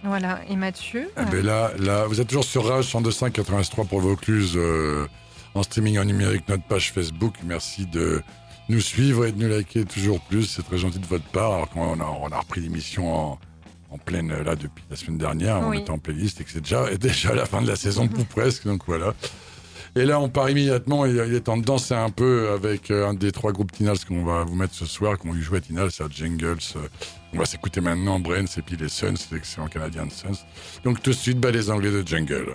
Voilà. 0.03 0.39
Et 0.49 0.55
Mathieu. 0.55 1.09
Eh 1.19 1.25
ben 1.31 1.45
là, 1.45 1.71
là, 1.79 2.05
vous 2.05 2.21
êtes 2.21 2.27
toujours 2.27 2.43
sur 2.45 2.65
Rage 2.67 2.85
102.5 2.93 3.31
83 3.31 3.85
pour 3.85 3.99
Vaucluse 3.99 4.53
euh, 4.55 5.05
en 5.55 5.63
streaming 5.63 5.97
en 5.99 6.05
numérique, 6.05 6.47
notre 6.47 6.63
page 6.63 6.91
Facebook. 6.93 7.33
Merci 7.43 7.85
de 7.87 8.21
nous 8.69 8.79
suivre 8.81 9.25
et 9.25 9.31
de 9.31 9.41
nous 9.41 9.49
liker 9.49 9.85
toujours 9.85 10.19
plus. 10.21 10.43
C'est 10.45 10.63
très 10.63 10.77
gentil 10.77 10.99
de 10.99 11.05
votre 11.07 11.25
part. 11.25 11.51
Alors 11.53 11.69
qu'on 11.69 11.99
a, 11.99 12.05
on 12.05 12.27
a 12.31 12.39
repris 12.39 12.61
l'émission 12.61 13.13
en, 13.13 13.39
en 13.89 13.97
pleine 13.97 14.29
là 14.43 14.55
depuis 14.55 14.83
la 14.89 14.95
semaine 14.95 15.17
dernière. 15.17 15.57
On 15.61 15.69
Oui. 15.69 15.79
était 15.79 15.89
en 15.91 15.97
playlist 15.97 16.39
et 16.41 16.43
que 16.43 16.51
c'est 16.51 16.61
déjà, 16.61 16.95
déjà 16.97 17.33
la 17.33 17.45
fin 17.45 17.61
de 17.61 17.67
la 17.67 17.75
saison 17.75 18.07
ou 18.17 18.23
presque. 18.23 18.65
Donc 18.65 18.81
voilà. 18.87 19.13
Et 19.97 20.05
là, 20.05 20.19
on 20.19 20.29
part 20.29 20.47
immédiatement. 20.49 21.07
Il 21.07 21.17
est 21.17 21.39
temps 21.39 21.57
de 21.57 21.63
danser 21.63 21.95
un 21.95 22.11
peu 22.11 22.49
avec 22.49 22.91
euh, 22.91 23.07
un 23.07 23.15
des 23.15 23.31
trois 23.31 23.51
groupes 23.51 23.71
Tinals 23.71 23.97
qu'on 24.07 24.23
va 24.23 24.43
vous 24.43 24.55
mettre 24.55 24.75
ce 24.75 24.85
soir, 24.85 25.17
qu'on 25.17 25.31
va 25.31 25.39
jouer 25.39 25.57
à 25.57 25.61
Tinals, 25.61 25.89
à 25.99 26.03
Jingles. 26.09 26.57
Euh, 26.75 26.87
On 27.33 27.39
va 27.39 27.45
s'écouter 27.45 27.81
maintenant 27.81 28.19
Brains 28.19 28.45
et 28.45 28.61
puis 28.61 28.77
les 28.77 28.89
Suns, 28.89 29.15
l'excellent 29.31 29.67
Canadien 29.67 30.07
Suns. 30.09 30.45
Donc 30.83 31.01
tout 31.01 31.09
de 31.09 31.15
suite, 31.15 31.39
bah, 31.39 31.49
les 31.49 31.71
Anglais 31.71 31.91
de 31.91 32.07
Jungle. 32.07 32.53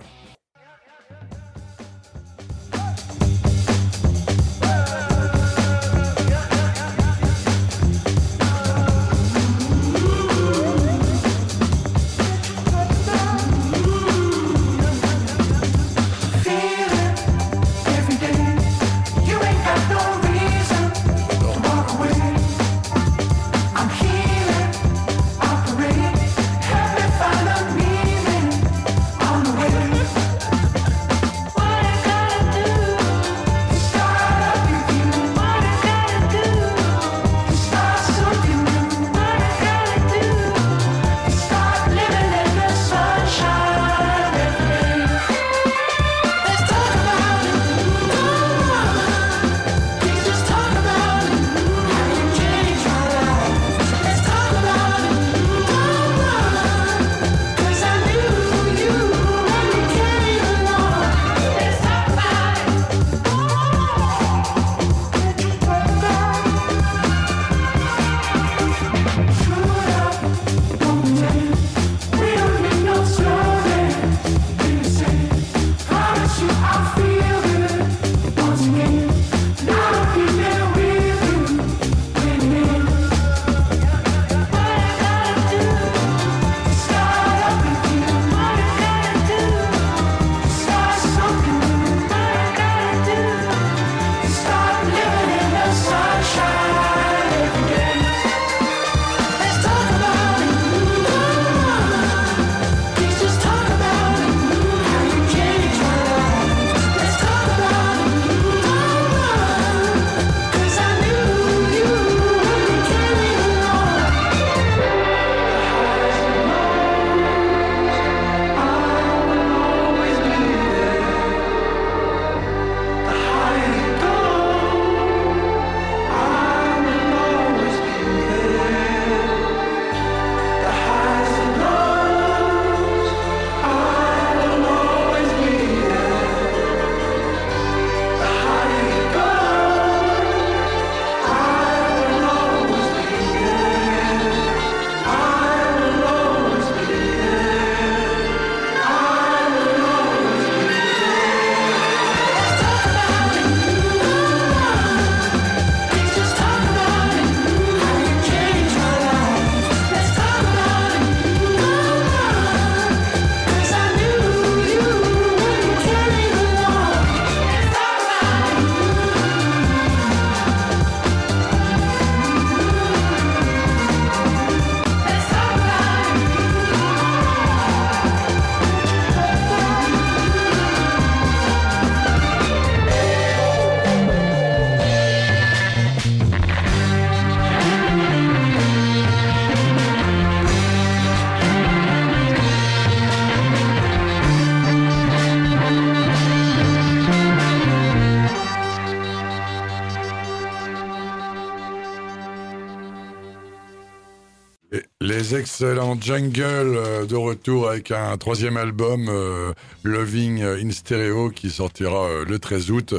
Les 205.43 205.47
excellents 205.49 205.99
Jungle 206.01 206.45
euh, 206.47 207.05
de 207.05 207.17
retour 207.17 207.69
avec 207.69 207.91
un 207.91 208.17
troisième 208.17 208.57
album, 208.57 209.09
euh, 209.09 209.53
Loving 209.83 210.41
in 210.41 210.71
Stereo, 210.71 211.31
qui 211.31 211.51
sortira 211.51 212.05
euh, 212.05 212.25
le 212.25 212.39
13 212.39 212.71
août. 212.71 212.95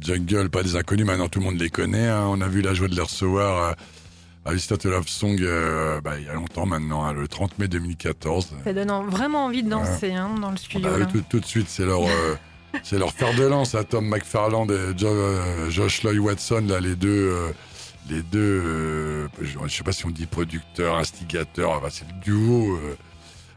Jungle, 0.00 0.50
pas 0.50 0.62
des 0.62 0.76
inconnus, 0.76 1.04
maintenant 1.04 1.26
tout 1.28 1.40
le 1.40 1.46
monde 1.46 1.58
les 1.58 1.70
connaît. 1.70 2.06
hein. 2.06 2.26
On 2.28 2.40
a 2.42 2.46
vu 2.46 2.62
la 2.62 2.74
joie 2.74 2.86
de 2.86 2.94
les 2.94 3.00
recevoir 3.00 3.74
à, 4.44 4.50
à 4.52 4.54
to 4.56 4.88
Love 4.88 5.08
Song 5.08 5.36
euh, 5.40 6.00
bah, 6.00 6.12
il 6.20 6.26
y 6.26 6.28
a 6.28 6.34
longtemps 6.34 6.64
maintenant, 6.64 7.04
hein, 7.06 7.12
le 7.12 7.26
30 7.26 7.58
mai 7.58 7.66
2014. 7.66 8.50
Ça 8.62 8.72
donne 8.72 8.92
en- 8.92 9.02
vraiment 9.04 9.46
envie 9.46 9.64
de 9.64 9.70
danser 9.70 10.12
hein, 10.12 10.30
dans 10.40 10.52
le 10.52 10.56
studio. 10.56 10.88
Bah, 10.88 10.98
là. 10.98 11.06
tout, 11.06 11.24
tout 11.28 11.40
de 11.40 11.44
suite, 11.46 11.66
c'est 11.68 11.84
leur, 11.86 12.02
euh, 12.04 12.36
c'est 12.84 12.98
leur 13.00 13.12
fer 13.12 13.34
de 13.34 13.42
lance 13.46 13.74
à 13.74 13.82
Tom 13.82 14.06
McFarland 14.08 14.68
et 14.70 14.96
Jo- 14.96 15.08
euh, 15.08 15.70
Josh 15.70 16.04
Lloyd 16.04 16.18
Watson, 16.20 16.66
là, 16.68 16.78
les 16.78 16.94
deux, 16.94 17.08
euh, 17.32 17.50
les 18.10 18.22
deux, 18.22 18.38
euh, 18.64 19.28
je, 19.40 19.58
je 19.66 19.74
sais 19.74 19.82
pas 19.84 19.92
si 19.92 20.04
on 20.06 20.10
dit 20.10 20.26
producteur, 20.26 20.96
instigateur, 20.98 21.70
enfin, 21.70 21.88
c'est 21.90 22.06
le 22.06 22.14
duo 22.20 22.76
euh, 22.76 22.94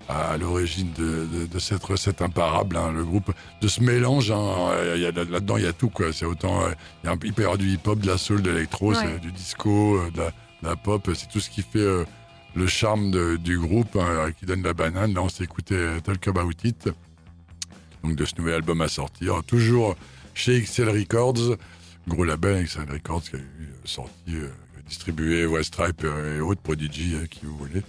à 0.10 0.38
l'origine 0.38 0.92
de, 0.98 1.26
de- 1.26 1.46
de 1.48 1.60
cette 1.60 1.84
recette 1.84 2.22
imparable, 2.22 2.78
hein, 2.78 2.92
le 2.94 3.04
groupe, 3.04 3.34
de 3.62 3.68
ce 3.68 3.82
mélange. 3.82 4.32
hein, 4.32 4.70
Là-dedans, 4.96 5.58
il 5.58 5.64
y 5.64 5.68
a 5.68 5.74
tout, 5.74 5.90
quoi. 5.90 6.14
C'est 6.14 6.26
autant, 6.26 6.62
euh, 6.64 6.70
il 7.04 7.08
y 7.08 7.10
a 7.10 7.14
un- 7.14 7.20
il 7.24 7.34
peut 7.34 7.42
y 7.42 7.46
avoir 7.46 7.58
du 7.58 7.70
hip-hop, 7.70 8.00
de 8.00 8.08
la 8.08 8.18
soul, 8.18 8.42
de 8.42 8.52
l'électro, 8.52 8.94
Ouais. 8.94 9.20
du 9.20 9.32
disco, 9.34 10.00
de 10.14 10.18
la, 10.20 10.28
de 10.28 10.68
la 10.70 10.76
pop, 10.78 11.10
c'est 11.14 11.28
tout 11.30 11.42
ce 11.42 11.50
qui 11.50 11.62
fait 11.62 11.80
euh, 11.80 12.06
le 12.56 12.68
charme 12.68 13.38
du 13.38 13.60
groupe, 13.60 13.98
hein, 13.98 14.32
qui 14.40 14.46
donne 14.46 14.64
la 14.64 14.74
banane. 14.74 15.14
Là, 15.14 15.22
on 15.24 15.30
s'est 15.30 15.44
écouté 15.44 15.76
Talk 16.04 16.26
About 16.28 16.52
It 16.64 16.90
donc 18.04 18.16
de 18.16 18.26
ce 18.26 18.34
nouvel 18.38 18.54
album 18.54 18.80
à 18.82 18.88
sortir, 18.88 19.42
toujours 19.46 19.96
chez 20.34 20.62
XL 20.62 20.88
Records, 20.90 21.58
gros 22.08 22.24
label 22.24 22.65
XL 22.65 22.89
Records 22.91 23.24
qui 23.24 23.36
a 23.36 23.39
eu 23.39 23.41
euh, 23.41 23.74
sorti, 23.86 24.12
euh, 24.30 24.48
distribué 24.88 25.46
West 25.46 25.74
Stripe 25.74 26.04
euh, 26.04 26.38
et 26.38 26.41
autres 26.41 26.62
Prodigy, 26.62 27.15
qui 27.30 27.46
vous 27.46 27.58
voulez. 27.58 27.82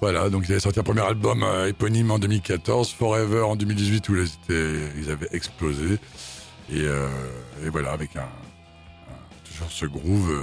Voilà, 0.00 0.30
donc 0.30 0.44
ils 0.48 0.52
avaient 0.52 0.60
sorti 0.60 0.80
un 0.80 0.82
premier 0.82 1.02
album 1.02 1.44
éponyme 1.68 2.10
en 2.10 2.18
2014, 2.18 2.90
Forever 2.92 3.42
en 3.42 3.54
2018 3.54 4.08
où 4.08 4.16
ils, 4.16 4.22
étaient, 4.22 4.80
ils 4.98 5.10
avaient 5.10 5.28
explosé. 5.32 5.98
Et, 6.72 6.84
et 6.84 7.68
voilà, 7.68 7.90
avec 7.92 8.16
un, 8.16 8.20
un- 8.20 9.44
toujours 9.44 9.70
ce 9.70 9.84
groove 9.84 10.42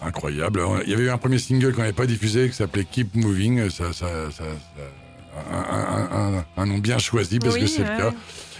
incroyable. 0.00 0.62
Il 0.84 0.90
y 0.90 0.94
avait 0.94 1.02
eu 1.04 1.10
un 1.10 1.18
premier 1.18 1.40
single 1.40 1.72
qu'on 1.72 1.80
n'avait 1.80 1.92
pas 1.94 2.06
diffusé 2.06 2.48
qui 2.48 2.54
s'appelait 2.54 2.84
Keep 2.84 3.16
Moving. 3.16 3.68
Ça, 3.70 3.92
ça, 3.92 4.30
ça, 4.30 4.44
ça- 4.44 5.50
un, 5.50 5.58
un- 5.58 6.36
un- 6.38 6.44
un 6.56 6.66
nom 6.66 6.78
bien 6.78 6.98
choisi 6.98 7.40
parce 7.40 7.58
que 7.58 7.66
c'est 7.66 7.82
ouais. 7.82 7.96
le 7.96 8.10
cas. 8.10 8.14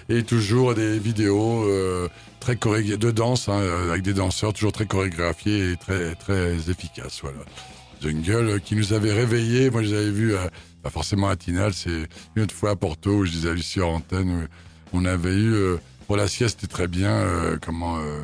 Et 0.08 0.24
toujours 0.24 0.74
des 0.74 0.98
vidéos 0.98 1.64
euh, 1.68 2.08
très 2.46 2.54
chorég- 2.54 2.94
de 2.96 3.10
danse 3.10 3.48
hein, 3.48 3.58
euh, 3.60 3.90
avec 3.90 4.02
des 4.02 4.14
danseurs 4.14 4.52
toujours 4.52 4.70
très 4.70 4.86
chorégraphiés 4.86 5.72
et 5.72 5.76
très 5.76 6.14
très 6.14 6.54
efficaces. 6.70 7.18
Voilà. 7.22 7.38
Jungle 8.00 8.48
euh, 8.50 8.58
qui 8.60 8.76
nous 8.76 8.92
avait 8.92 9.12
réveillés. 9.12 9.68
Moi, 9.70 9.82
je 9.82 9.88
les 9.88 9.96
avais 9.96 10.10
vus, 10.12 10.34
euh, 10.36 10.46
pas 10.82 10.90
forcément 10.90 11.28
à 11.28 11.34
Tinal, 11.34 11.72
c'est 11.74 12.06
une 12.36 12.42
autre 12.44 12.54
fois 12.54 12.70
à 12.70 12.76
Porto 12.76 13.10
où 13.10 13.24
je 13.24 13.32
les 13.32 13.46
avais 13.46 13.56
vus 13.56 13.62
sur 13.62 13.88
antenne. 13.88 14.30
où 14.92 14.98
on 14.98 15.04
avait 15.06 15.34
eu 15.34 15.52
euh, 15.54 15.76
pour 16.06 16.16
la 16.16 16.28
sieste, 16.28 16.58
c'était 16.60 16.72
très 16.72 16.86
bien. 16.86 17.10
euh, 17.10 17.58
comment 17.60 17.98
euh, 17.98 18.22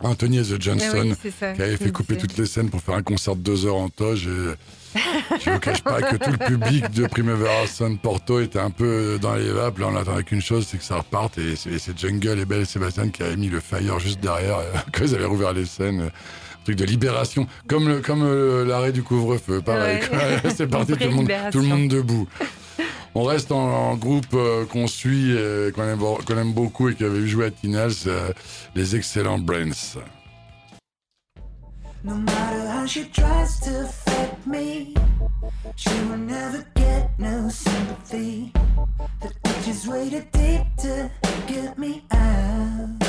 Anthony 0.00 0.38
et 0.38 0.42
The 0.42 0.52
Ah 0.56 0.60
Johnson 0.60 1.14
oui, 1.22 1.30
qui 1.56 1.62
avait 1.62 1.76
fait 1.78 1.90
couper 1.90 2.16
disais. 2.16 2.26
toutes 2.26 2.36
les 2.36 2.44
scènes 2.46 2.68
pour 2.68 2.82
faire 2.82 2.96
un 2.96 3.02
concert 3.02 3.34
de 3.36 3.40
deux 3.42 3.64
heures 3.64 3.76
en 3.76 3.88
toge. 3.88 4.26
Et 4.26 4.30
je 5.40 5.50
ne 5.50 5.54
vous 5.54 5.60
cache 5.60 5.82
pas 5.82 6.00
que 6.02 6.16
tout 6.16 6.30
le 6.30 6.38
public 6.38 6.90
de 6.90 7.06
Primavera 7.06 7.66
Sound 7.66 7.98
Porto 7.98 8.40
était 8.40 8.58
un 8.58 8.70
peu 8.70 9.18
dans 9.20 9.34
les 9.34 9.50
vapes. 9.50 9.78
Là, 9.78 9.86
on 9.88 9.92
n'attendait 9.92 10.22
qu'une 10.24 10.42
chose, 10.42 10.66
c'est 10.68 10.78
que 10.78 10.84
ça 10.84 10.98
reparte. 10.98 11.38
Et 11.38 11.56
c'est 11.56 11.98
Jungle 11.98 12.38
et 12.40 12.44
Belle 12.44 12.66
Sébastien 12.66 13.08
qui 13.10 13.22
avaient 13.22 13.36
mis 13.36 13.48
le 13.48 13.60
fire 13.60 13.98
juste 13.98 14.20
derrière 14.20 14.58
euh, 14.58 14.72
quand 14.92 15.04
ils 15.04 15.14
avaient 15.14 15.24
rouvert 15.24 15.52
les 15.52 15.66
scènes. 15.66 16.02
euh, 16.02 16.10
truc 16.64 16.76
de 16.76 16.84
libération, 16.84 17.46
comme 17.68 17.88
le, 17.88 18.00
comme 18.00 18.22
euh, 18.22 18.64
l'arrêt 18.64 18.90
du 18.90 19.02
couvre-feu, 19.02 19.60
pareil. 19.60 20.00
Ouais. 20.10 20.50
C'est 20.56 20.66
parti, 20.66 20.92
tout 20.92 20.98
le 21.04 21.10
monde, 21.10 21.20
libération. 21.20 21.50
tout 21.50 21.58
le 21.60 21.66
monde 21.68 21.88
debout. 21.88 22.26
On 23.14 23.22
reste 23.22 23.52
en, 23.52 23.90
en 23.90 23.96
groupe 23.96 24.26
euh, 24.34 24.64
qu'on 24.64 24.88
suit, 24.88 25.36
euh, 25.36 25.70
qu'on 25.70 26.36
aime, 26.36 26.52
beaucoup 26.52 26.88
et 26.88 26.94
qui 26.94 27.04
avait 27.04 27.26
joué 27.26 27.46
à 27.46 27.50
Tinal, 27.50 27.92
c'est, 27.92 28.08
euh, 28.08 28.30
les 28.74 28.96
excellents 28.96 29.38
Brains. 29.38 29.70
No 32.04 32.16
matter 32.16 32.68
how 32.68 32.84
she 32.84 33.04
tries 33.04 33.58
to 33.60 33.80
affect 33.80 34.46
me, 34.46 34.94
she 35.74 35.88
will 35.88 36.18
never 36.18 36.62
get 36.74 37.18
no 37.18 37.48
sympathy. 37.48 38.52
The 39.22 39.32
itch 39.48 39.68
is 39.68 39.88
way 39.88 40.10
too 40.10 40.22
deep 40.32 40.66
to 40.82 41.10
get 41.46 41.78
me 41.78 42.04
out. 42.10 43.02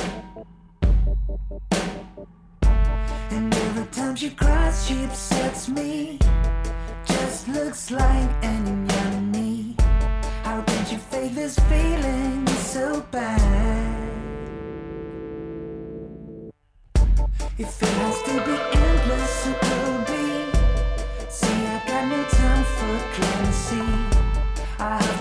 And 3.32 3.54
every 3.54 3.86
time 3.88 4.16
she 4.16 4.30
cries, 4.30 4.88
she 4.88 5.04
upsets 5.04 5.68
me. 5.68 6.18
Just 7.06 7.50
looks 7.50 7.92
like 7.92 8.32
an 8.46 8.90
enemy. 8.90 9.76
How 10.44 10.62
can 10.62 10.86
she 10.86 10.96
fake 10.96 11.36
this 11.36 11.60
feeling 11.68 12.48
so 12.48 13.02
bad? 13.12 14.15
If 17.58 17.82
it 17.82 17.88
has 17.88 18.22
to 18.24 18.34
be 18.44 18.52
endless, 18.78 19.48
it 19.48 19.56
will 19.64 20.00
be. 20.12 20.26
See, 21.30 21.48
I 21.48 21.82
got 21.88 22.06
no 22.10 22.22
time 22.26 22.66
for 22.76 23.00
clemency. 23.16 23.80
I 24.78 25.15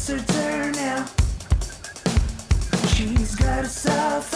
it's 0.00 0.08
her 0.08 0.18
turn 0.18 0.72
now. 0.72 1.04
She's 2.88 3.34
got 3.34 3.64
herself 3.64 4.34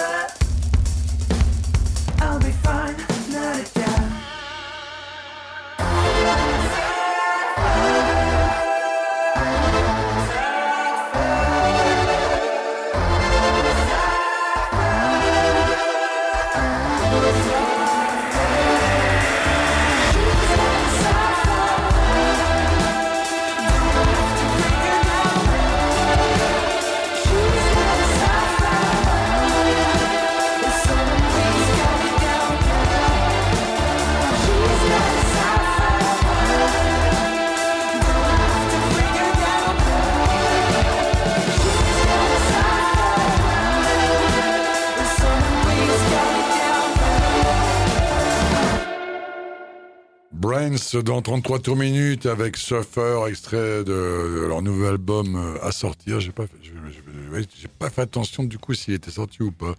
Dans 51.05 51.21
33 51.21 51.59
tours 51.59 51.77
minutes 51.77 52.27
avec 52.27 52.57
Suffer, 52.57 53.21
extrait 53.29 53.85
de, 53.85 54.47
leur 54.49 54.63
nouvel 54.63 54.91
album 54.93 55.37
euh, 55.37 55.67
à 55.67 55.73
sortir. 55.73 56.21
J'ai 56.21 56.33
pas, 56.33 56.47
fait- 56.47 57.49
j'ai 57.61 57.69
pas 57.69 57.91
attention 58.03 58.45
du 58.45 58.59
coup 58.59 58.75
s'il 58.75 58.95
était 58.95 59.11
sorti 59.11 59.43
ou 59.43 59.51
pas. 59.51 59.75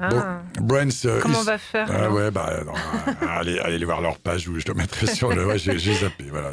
Ah. 0.00 0.08
Bon, 0.54 0.64
Brains. 0.64 0.88
euh, 1.06 1.20
Comment 1.20 1.40
on 1.40 1.42
va 1.42 1.58
faire 1.58 1.88
Ah 1.90 2.10
ouais, 2.10 2.30
bah, 2.30 2.60
non, 2.64 2.72
euh, 2.74 3.26
allez, 3.28 3.58
allez 3.58 3.84
voir 3.84 4.00
leur 4.00 4.18
page 4.18 4.46
où 4.48 4.58
je 4.60 4.66
le 4.68 4.74
mettrai 4.74 5.06
sur 5.14 5.32
le. 5.32 5.44
Ouais, 5.46 5.58
j'ai 5.58 5.76
zappé, 5.78 6.24
voilà. 6.30 6.50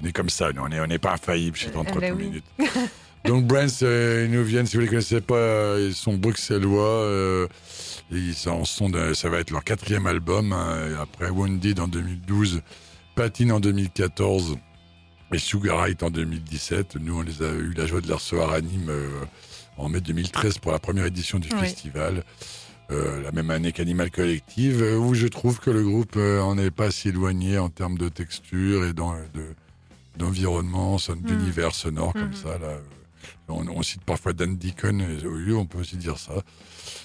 On 0.00 0.06
est 0.06 0.12
comme 0.12 0.28
ça, 0.28 0.52
nous, 0.52 0.62
on 0.62 0.68
n'est 0.68 0.80
on 0.80 0.84
est 0.84 0.98
pas 0.98 1.14
infaillible 1.14 1.56
chez 1.56 1.70
33 1.70 2.00
bah 2.00 2.08
tours 2.08 2.16
oui. 2.18 2.24
minutes. 2.26 2.44
Donc, 3.26 3.44
Brands, 3.46 3.66
euh, 3.82 4.26
ils 4.28 4.30
nous 4.36 4.44
viennent, 4.44 4.66
si 4.66 4.76
vous 4.76 4.82
les 4.82 4.88
connaissez 4.88 5.20
pas, 5.20 5.34
euh, 5.36 5.86
ils 5.88 5.94
sont 5.94 6.14
bruxellois. 6.14 6.84
euh, 6.86 7.48
ils 8.12 8.34
en 8.48 8.64
sont 8.64 8.88
de- 8.88 9.14
ça 9.14 9.28
va 9.28 9.38
être 9.40 9.50
leur 9.50 9.64
quatrième 9.64 10.06
album. 10.06 10.52
hein, 10.52 10.90
après 11.00 11.28
Wounded 11.30 11.80
en 11.80 11.88
2012, 11.88 12.60
Patine 13.16 13.50
en 13.50 13.58
2014 13.60 14.56
et 15.32 15.38
Sugar 15.38 15.78
Right 15.78 16.02
en 16.04 16.10
2017. 16.10 16.96
Nous, 17.00 17.18
on 17.18 17.22
les 17.22 17.42
a 17.42 17.50
eu 17.52 17.72
la 17.76 17.86
joie 17.86 18.00
de 18.00 18.06
les 18.06 18.12
recevoir 18.14 18.52
à 18.52 18.60
Nîmes 18.60 18.90
euh, 18.90 19.08
en 19.76 19.88
mai 19.88 20.00
2013 20.00 20.58
pour 20.58 20.70
la 20.72 20.78
première 20.78 21.06
édition 21.06 21.38
du 21.40 21.48
Oui. 21.52 21.58
festival. 21.60 22.22
Euh, 22.92 23.20
la 23.22 23.32
même 23.32 23.50
année 23.50 23.72
qu'Animal 23.72 24.12
Collective, 24.12 24.80
euh, 24.82 24.96
où 24.96 25.14
je 25.14 25.26
trouve 25.26 25.58
que 25.58 25.70
le 25.70 25.82
groupe 25.82 26.14
euh, 26.16 26.40
en 26.40 26.56
est 26.56 26.70
pas 26.70 26.92
si 26.92 27.08
éloigné 27.08 27.58
en 27.58 27.68
termes 27.70 27.98
de 27.98 28.08
texture 28.08 28.84
et 28.84 28.92
de, 28.92 29.02
d'environnement, 30.16 30.96
son- 30.98 31.16
d'univers 31.16 31.74
sonore 31.74 32.12
comme 32.12 32.28
Mhm. 32.28 32.34
ça. 32.34 32.58
Là. 32.58 32.78
On, 33.48 33.66
on 33.68 33.82
cite 33.82 34.02
parfois 34.04 34.32
Dan 34.32 34.56
Deacon, 34.56 35.00
et 35.00 35.26
oui, 35.26 35.52
on 35.52 35.66
peut 35.66 35.78
aussi 35.78 35.96
dire 35.96 36.18
ça. 36.18 36.34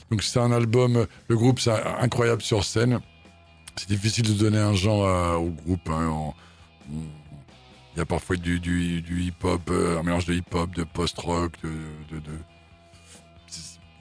Donc 0.09 0.23
c'est 0.23 0.39
un 0.39 0.51
album, 0.51 1.05
le 1.27 1.35
groupe 1.37 1.59
c'est 1.59 1.71
incroyable 1.99 2.41
sur 2.41 2.63
scène. 2.63 2.99
C'est 3.77 3.87
difficile 3.89 4.25
de 4.27 4.33
donner 4.33 4.57
un 4.57 4.73
genre 4.73 5.07
à- 5.07 5.37
au 5.39 5.49
groupe. 5.49 5.89
hein. 5.89 6.07
On- 6.09 6.33
on- 6.93 7.05
il 7.95 7.97
y 7.97 8.01
a 8.01 8.05
parfois 8.05 8.37
du, 8.37 8.59
du, 8.59 9.01
du 9.01 9.21
hip-hop, 9.23 9.61
euh, 9.69 9.99
un 9.99 10.03
mélange 10.03 10.25
de 10.25 10.33
hip-hop, 10.33 10.73
de 10.73 10.83
post-rock, 10.85 11.51
de, 11.63 11.69
de, 12.15 12.19
de- 12.21 12.31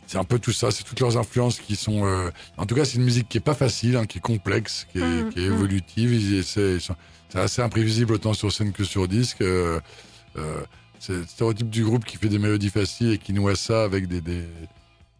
c'est- 0.07 0.17
un 0.19 0.25
peu 0.25 0.39
tout 0.41 0.53
ça, 0.53 0.71
c'est 0.71 0.83
toutes 0.85 0.99
leurs 1.01 1.17
influences 1.17 1.59
qui 1.61 1.77
sont. 1.77 2.05
euh, 2.05 2.31
En 2.57 2.67
tout 2.67 2.75
cas, 2.75 2.85
c'est 2.85 2.97
une 2.99 3.05
musique 3.05 3.29
qui 3.29 3.39
est 3.39 3.41
pas 3.41 3.55
facile, 3.55 3.97
hein, 3.97 4.07
qui 4.07 4.19
est 4.19 4.21
complexe, 4.21 4.87
qui 4.93 4.99
est, 4.99 5.03
Mhm, 5.03 5.33
qui 5.33 5.39
est 5.45 5.49
mhm. 5.49 5.55
évolutive. 5.55 6.43
C'est 6.45 6.79
assez 7.39 7.63
imprévisible 7.63 8.15
autant 8.15 8.33
sur 8.35 8.51
scène 8.53 8.73
que 8.73 8.83
sur 8.85 9.07
disque. 9.09 9.41
euh, 9.43 9.81
c'est 11.01 11.13
le 11.15 11.25
stéréotype 11.27 11.69
du 11.71 11.83
groupe 11.85 12.05
qui 12.05 12.17
fait 12.17 12.29
des 12.29 12.39
mélodies 12.39 12.71
faciles 12.71 13.11
et 13.13 13.19
qui 13.19 13.33
noie 13.33 13.57
ça 13.57 13.83
avec 13.83 14.07
des, 14.07 14.21
des, 14.21 14.43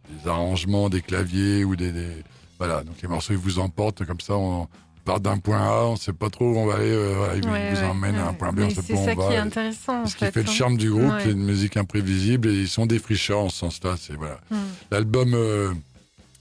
des 0.09 0.27
arrangements, 0.29 0.89
des 0.89 1.01
claviers 1.01 1.63
ou 1.65 1.75
des, 1.75 1.91
des- 1.91 2.23
Voilà, 2.57 2.83
donc 2.83 2.95
les 3.01 3.07
morceaux 3.09 3.33
ils 3.33 3.39
vous 3.39 3.59
emportent 3.59 4.05
comme 4.05 4.19
ça. 4.21 4.35
On 4.35 4.67
part 5.03 5.19
d'un 5.19 5.39
point 5.39 5.57
A, 5.59 5.85
on 5.87 5.95
sait 5.95 6.13
pas 6.13 6.29
trop 6.29 6.45
où 6.53 6.57
on 6.57 6.67
va 6.67 6.75
aller. 6.75 6.91
euh, 6.91 7.15
voilà, 7.17 7.35
ils 7.35 7.45
Ouais, 7.49 7.73
vous 7.73 7.81
ouais, 7.81 7.87
emmènent 7.87 8.15
à 8.17 8.27
un 8.29 8.33
point 8.33 8.51
B, 8.53 8.59
Mais 8.59 8.63
on 8.65 8.69
sait 8.69 8.81
C'est 8.83 8.93
pas 8.93 8.99
où 8.99 9.05
ça 9.05 9.11
on 9.11 9.15
va. 9.15 9.27
qui 9.27 9.33
est 9.33 9.37
intéressant. 9.37 10.05
ce 10.05 10.15
qui 10.15 10.25
fait 10.25 10.43
le 10.43 10.49
hein. 10.49 10.53
charme 10.53 10.77
du 10.77 10.91
groupe, 10.91 11.13
c'est 11.23 11.31
une 11.31 11.43
musique 11.43 11.75
imprévisible 11.75 12.47
et 12.49 12.53
ils 12.53 12.67
sont 12.69 12.85
défricheurs 12.85 13.39
en 13.39 13.49
ce 13.49 13.57
sens-là. 13.57 13.95
C'est 13.99 14.13
voilà. 14.13 14.39
Mm. 14.51 14.55
L'album 14.91 15.33
euh, 15.33 15.73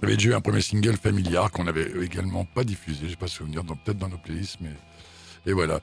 avait 0.02 0.16
déjà 0.16 0.30
eu 0.30 0.34
un 0.34 0.40
premier 0.42 0.60
single 0.60 0.96
familiar 0.98 1.50
qu'on 1.50 1.66
avait 1.66 1.90
également 2.02 2.44
pas 2.44 2.64
diffusé, 2.64 3.08
j'ai 3.08 3.16
pas 3.16 3.28
souvenir, 3.28 3.64
dans- 3.64 3.76
peut-être 3.76 3.98
dans 3.98 4.08
nos 4.10 4.18
playlists, 4.18 4.58
mais 4.60 4.70
et 5.46 5.52
voilà. 5.54 5.80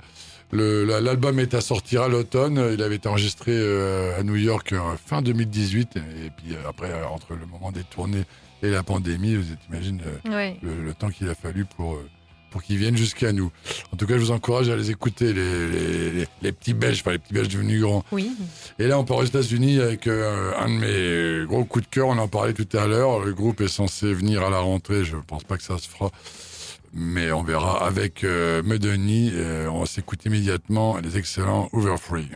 L'album 0.54 1.40
est 1.40 1.54
à 1.54 1.62
sortir 1.62 2.04
à 2.04 2.08
l'automne. 2.08 2.72
Il 2.74 2.82
avait 2.82 2.96
été 2.96 3.10
enregistré 3.10 3.52
euh, 3.54 4.18
à 4.20 4.24
New 4.24 4.36
York 4.38 4.72
euh, 4.74 4.80
fin 5.06 5.22
2018 5.22 5.98
et 5.98 6.00
puis 6.36 6.56
euh, 6.56 6.70
après 6.70 6.92
entre 7.04 7.34
le 7.34 7.46
moment 7.46 7.72
des 7.72 7.84
tournées 7.84 8.24
et 8.64 8.70
la 8.70 8.82
pandémie, 8.84 9.36
vous 9.36 9.46
imaginez 9.70 10.02
Ouais. 10.30 10.58
le, 10.64 10.84
le 10.84 10.94
temps 10.94 11.10
qu'il 11.10 11.30
a 11.30 11.36
fallu 11.36 11.66
pour, 11.66 12.00
pour 12.50 12.64
qu'ils 12.64 12.78
viennent 12.78 12.98
jusqu'à 12.98 13.32
nous. 13.34 13.52
En 13.94 13.98
tout 13.98 14.08
cas, 14.08 14.16
je 14.16 14.20
vous 14.22 14.32
encourage 14.32 14.70
à 14.70 14.76
les 14.76 14.90
écouter, 14.90 15.32
les, 15.34 15.68
les, 15.68 16.12
les- 16.12 16.28
les 16.42 16.52
petits 16.54 16.74
Belges, 16.74 17.02
enfin 17.02 17.12
les 17.12 17.20
petits 17.20 17.34
Belges 17.34 17.50
devenus 17.50 17.82
grands. 17.82 18.04
Oui. 18.12 18.32
Et 18.80 18.88
là, 18.88 18.98
on 18.98 19.04
part 19.04 19.18
aux 19.18 19.24
États-Unis 19.26 19.80
avec 19.82 20.08
un 20.08 20.70
de 20.70 21.42
mes 21.42 21.46
gros 21.46 21.66
coups 21.66 21.86
de 21.86 21.90
cœur. 21.94 22.08
On 22.08 22.18
en 22.18 22.28
parlait 22.28 22.54
tout 22.54 22.68
à 22.78 22.88
l'heure. 22.88 23.20
Le 23.20 23.34
groupe 23.34 23.62
est 23.62 23.68
censé 23.68 24.12
venir 24.14 24.42
à 24.44 24.50
la 24.50 24.60
rentrée. 24.60 25.04
Je 25.04 25.18
pense 25.18 25.44
pas 25.44 25.58
que 25.58 25.64
ça 25.64 25.78
se 25.78 25.88
fera. 25.90 26.10
Mais 26.94 27.32
on 27.32 27.44
verra 27.44 27.86
avec 27.86 28.24
euh, 28.24 28.64
Medony. 28.64 29.32
Euh, 29.34 29.70
on 29.70 29.86
s'écoute 29.86 30.26
immédiatement 30.26 30.98
les 30.98 31.18
excellents 31.18 31.70
Overfree. 31.74 32.30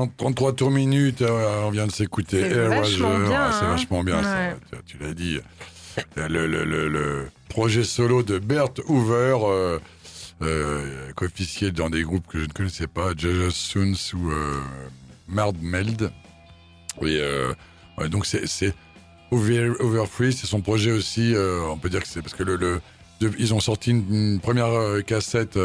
Free 0.00 0.06
dans 0.08 0.12
33 0.16 0.52
tours 0.54 0.70
minutes, 0.70 1.22
euh, 1.22 1.62
on 1.64 1.70
vient 1.70 1.86
de 1.86 1.92
s'écouter. 1.92 2.40
C'est 2.48 2.68
vachement 2.68 3.18
bien, 3.18 3.40
Ah, 3.40 3.52
C'est 3.58 3.66
hein. 3.66 3.70
vachement 3.70 4.02
bien 4.04 4.22
ça, 4.22 4.34
Ouais. 4.34 4.56
tu- 4.86 4.96
tu 4.96 5.02
l'as 5.02 5.14
dit. 5.14 5.38
Le, 6.16 6.46
le- 6.46 6.64
le- 6.64 6.88
le 6.88 7.28
projet 7.48 7.82
solo 7.84 8.22
de 8.22 8.38
Bert 8.38 8.68
Hoover, 8.86 9.36
euh, 9.42 9.78
euh, 10.42 11.10
dans 11.72 11.90
des 11.90 12.02
groupes 12.02 12.26
que 12.28 12.38
je 12.38 12.44
ne 12.44 12.52
connaissais 12.52 12.86
pas, 12.86 13.10
Jojo 13.16 13.50
Soons 13.50 13.94
ou 14.14 14.30
euh, 14.30 14.60
Mard 15.28 15.54
Meld. 15.60 16.10
Et 17.02 17.18
euh, 17.20 17.52
ouais, 17.98 18.08
donc 18.08 18.24
c'est 18.26 18.46
c'est 18.46 18.72
Over, 19.32 19.70
Over 19.80 20.04
Free, 20.06 20.32
c'est 20.32 20.46
son 20.46 20.60
projet 20.60 20.92
aussi. 20.92 21.34
euh, 21.34 21.60
on 21.68 21.76
peut 21.76 21.88
dire 21.90 22.00
que 22.02 22.08
c'est 22.08 22.22
parce 22.22 22.34
que 22.34 22.42
le, 22.44 22.56
le- 22.56 22.80
de- 23.20 23.32
ils 23.38 23.52
ont 23.52 23.60
sorti 23.60 23.90
une, 23.90 24.04
une 24.14 24.40
première 24.40 24.70
cassette 25.04 25.58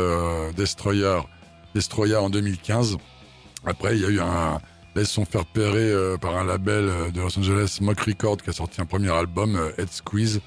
Destroyer, 0.58 1.20
Destroyer 1.76 2.16
en 2.16 2.30
2015. 2.30 2.98
Après, 3.66 3.96
il 3.96 4.02
y 4.02 4.06
a 4.06 4.10
eu 4.10 4.20
un. 4.20 4.60
Là, 4.96 5.02
ils 5.02 5.06
se 5.08 5.14
sont 5.14 5.26
fait 5.26 5.40
repérer 5.40 5.92
euh, 5.92 6.18
par 6.18 6.38
un 6.38 6.46
label 6.46 6.88
euh, 6.88 7.12
de 7.12 7.20
Los 7.20 7.38
Angeles, 7.38 7.80
Mock 7.82 8.00
Record, 8.00 8.38
qui 8.38 8.50
a 8.50 8.54
sorti 8.54 8.80
un 8.80 8.86
premier 8.86 9.12
album, 9.12 9.58
euh, 9.58 9.72
Head 9.78 9.92
Squeeze, 9.92 10.40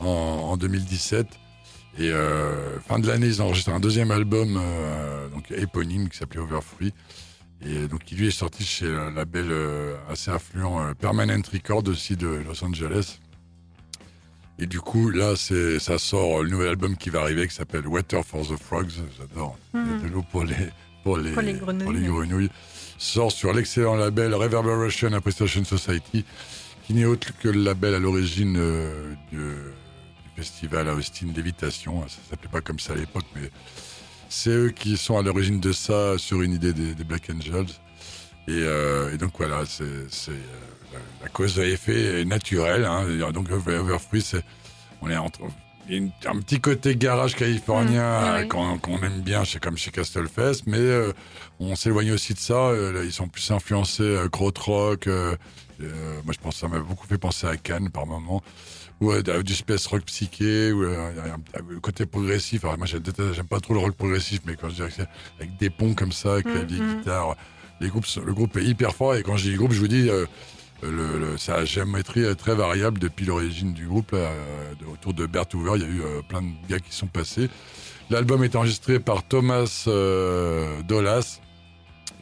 en, 0.00 0.06
en 0.06 0.56
2017. 0.56 1.26
Et 1.98 2.10
euh, 2.10 2.78
fin 2.80 2.98
de 2.98 3.06
l'année, 3.06 3.26
ils 3.26 3.42
ont 3.42 3.46
enregistré 3.46 3.72
un 3.72 3.80
deuxième 3.80 4.10
album, 4.10 4.56
euh, 4.56 5.28
donc 5.28 5.50
éponyme, 5.50 6.08
qui 6.08 6.16
s'appelait 6.16 6.40
Overfree. 6.40 6.94
Et 7.60 7.88
donc, 7.88 8.04
qui 8.04 8.14
lui 8.14 8.28
est 8.28 8.30
sorti 8.30 8.64
chez 8.64 8.86
un 8.86 9.10
label 9.10 9.52
assez 10.08 10.30
influent, 10.30 10.94
Permanent 10.94 11.42
Record 11.52 11.82
aussi 11.88 12.16
de 12.16 12.28
Los 12.28 12.62
Angeles. 12.64 13.18
Et 14.60 14.66
du 14.66 14.80
coup, 14.80 15.10
là, 15.10 15.34
ça 15.34 15.98
sort 15.98 16.44
le 16.44 16.50
nouvel 16.50 16.68
album 16.68 16.96
qui 16.96 17.10
va 17.10 17.22
arriver, 17.22 17.48
qui 17.48 17.54
s'appelle 17.54 17.86
Water 17.88 18.24
for 18.24 18.46
the 18.46 18.56
Frogs. 18.56 18.92
J'adore. 19.18 19.58
Il 19.74 19.80
a 19.80 19.98
de 20.02 20.06
l'eau 20.06 20.24
pour 20.30 20.44
les, 20.44 20.54
pour 21.08 21.16
les, 21.18 21.32
Pour 21.32 21.42
les 21.42 21.52
grenouilles. 21.54 21.84
pour 21.84 21.92
les 21.92 22.06
grenouilles. 22.06 22.50
Sort 22.98 23.30
sur 23.32 23.52
l'excellent 23.52 23.94
label 23.96 24.34
Reverberation 24.34 25.12
Appreciation 25.12 25.64
Society, 25.64 26.24
qui 26.86 26.94
n'est 26.94 27.04
autre 27.04 27.28
que 27.40 27.48
le 27.48 27.62
label 27.62 27.94
à 27.94 27.98
l'origine 27.98 28.56
euh, 28.58 29.14
du, 29.30 29.38
du 29.38 30.30
festival 30.36 30.88
à 30.88 30.94
Austin 30.94 31.28
Lévitation. 31.34 32.02
Ça 32.08 32.18
s'appelait 32.30 32.50
pas 32.50 32.60
comme 32.60 32.78
ça 32.78 32.92
à 32.94 32.96
l'époque, 32.96 33.24
mais 33.36 33.50
c'est 34.28 34.50
eux 34.50 34.70
qui 34.70 34.96
sont 34.96 35.16
à 35.16 35.22
l'origine 35.22 35.60
de 35.60 35.72
ça 35.72 36.18
sur 36.18 36.42
une 36.42 36.52
idée 36.52 36.72
des, 36.72 36.94
des 36.94 37.04
Black 37.04 37.30
Angels. 37.34 37.66
Et, 38.48 38.52
euh, 38.62 39.12
et 39.14 39.16
donc 39.18 39.32
voilà, 39.38 39.64
c'est 39.66 39.84
euh, 39.84 40.06
la, 40.92 40.98
la 41.22 41.28
cause 41.28 41.58
à 41.60 41.64
effet 41.66 42.20
est 42.22 42.24
naturelle. 42.24 42.84
Hein. 42.84 43.06
Donc 43.32 43.50
Over- 43.50 43.76
Overfree, 43.78 44.22
c'est 44.22 44.44
on 45.02 45.08
est 45.10 45.16
entre 45.16 45.40
une- 45.88 46.10
un 46.26 46.38
petit 46.40 46.60
côté 46.60 46.96
garage 46.96 47.34
californien 47.34 48.38
Mmh, 48.38 48.40
oui. 48.42 48.48
qu'on 48.80 49.02
aime 49.02 49.20
bien, 49.22 49.44
chez, 49.44 49.58
comme 49.58 49.76
chez 49.76 49.90
Castlefest, 49.90 50.62
mais 50.66 50.78
euh, 50.78 51.12
on 51.60 51.74
s'éloigne 51.76 52.12
aussi 52.12 52.34
de 52.34 52.38
ça. 52.38 52.54
euh, 52.54 52.92
là, 52.92 53.04
ils 53.04 53.12
sont 53.12 53.28
plus 53.28 53.50
influencés 53.50 54.02
euh, 54.02 54.28
krautrock. 54.28 55.06
euh, 55.06 55.36
euh, 55.80 56.20
moi, 56.24 56.34
je 56.34 56.38
pense 56.42 56.54
que 56.54 56.60
ça 56.60 56.68
m'a 56.68 56.80
beaucoup 56.80 57.06
fait 57.06 57.18
penser 57.18 57.46
à 57.46 57.56
Cannes 57.56 57.90
par 57.90 58.06
moment. 58.06 58.42
Ou 59.00 59.12
du 59.44 59.54
space 59.54 59.86
rock 59.86 60.02
psyché, 60.06 60.72
ou 60.72 60.82
le 60.82 61.78
côté 61.80 62.04
progressif. 62.04 62.64
Alors, 62.64 62.78
moi, 62.78 62.86
j'aime 62.88 63.46
pas 63.48 63.60
trop 63.60 63.74
le 63.74 63.78
rock 63.78 63.94
progressif, 63.94 64.40
mais 64.44 64.56
quand 64.56 64.68
je 64.70 64.82
c'est 64.90 65.06
avec 65.38 65.56
des 65.56 65.70
ponts 65.70 65.94
comme 65.94 66.10
ça, 66.10 66.32
avec 66.32 66.46
la 66.46 66.64
Mm, 66.64 66.66
vieille 66.66 66.80
mm. 66.82 66.96
guitare, 66.98 67.36
les 67.80 67.88
groupes, 67.90 68.06
le 68.26 68.34
groupe 68.34 68.56
est 68.56 68.64
hyper 68.64 68.92
fort. 68.96 69.14
Et 69.14 69.22
quand 69.22 69.36
je 69.36 69.50
dis 69.50 69.54
groupe, 69.54 69.70
je 69.72 69.78
vous 69.78 69.86
dis, 69.86 70.10
le, 70.82 71.18
le- 71.18 71.38
sa 71.38 71.64
géométrie 71.64 72.20
est 72.22 72.34
très 72.34 72.54
variable 72.54 72.98
depuis 73.00 73.26
l'origine 73.26 73.72
du 73.72 73.86
groupe. 73.86 74.12
là, 74.12 74.18
euh, 74.18 74.72
autour 74.92 75.14
de 75.14 75.26
Bert 75.26 75.46
Hoover, 75.54 75.72
il 75.76 75.82
y 75.82 75.84
a 75.84 75.88
eu 75.88 76.00
euh, 76.02 76.22
plein 76.28 76.42
de 76.42 76.48
gars 76.68 76.78
qui 76.78 76.94
sont 76.94 77.06
passés. 77.08 77.48
L'album 78.10 78.42
est 78.44 78.56
enregistré 78.56 79.00
par 79.00 79.22
Thomas 79.22 79.84
euh, 79.86 80.80
Dolas, 80.82 81.40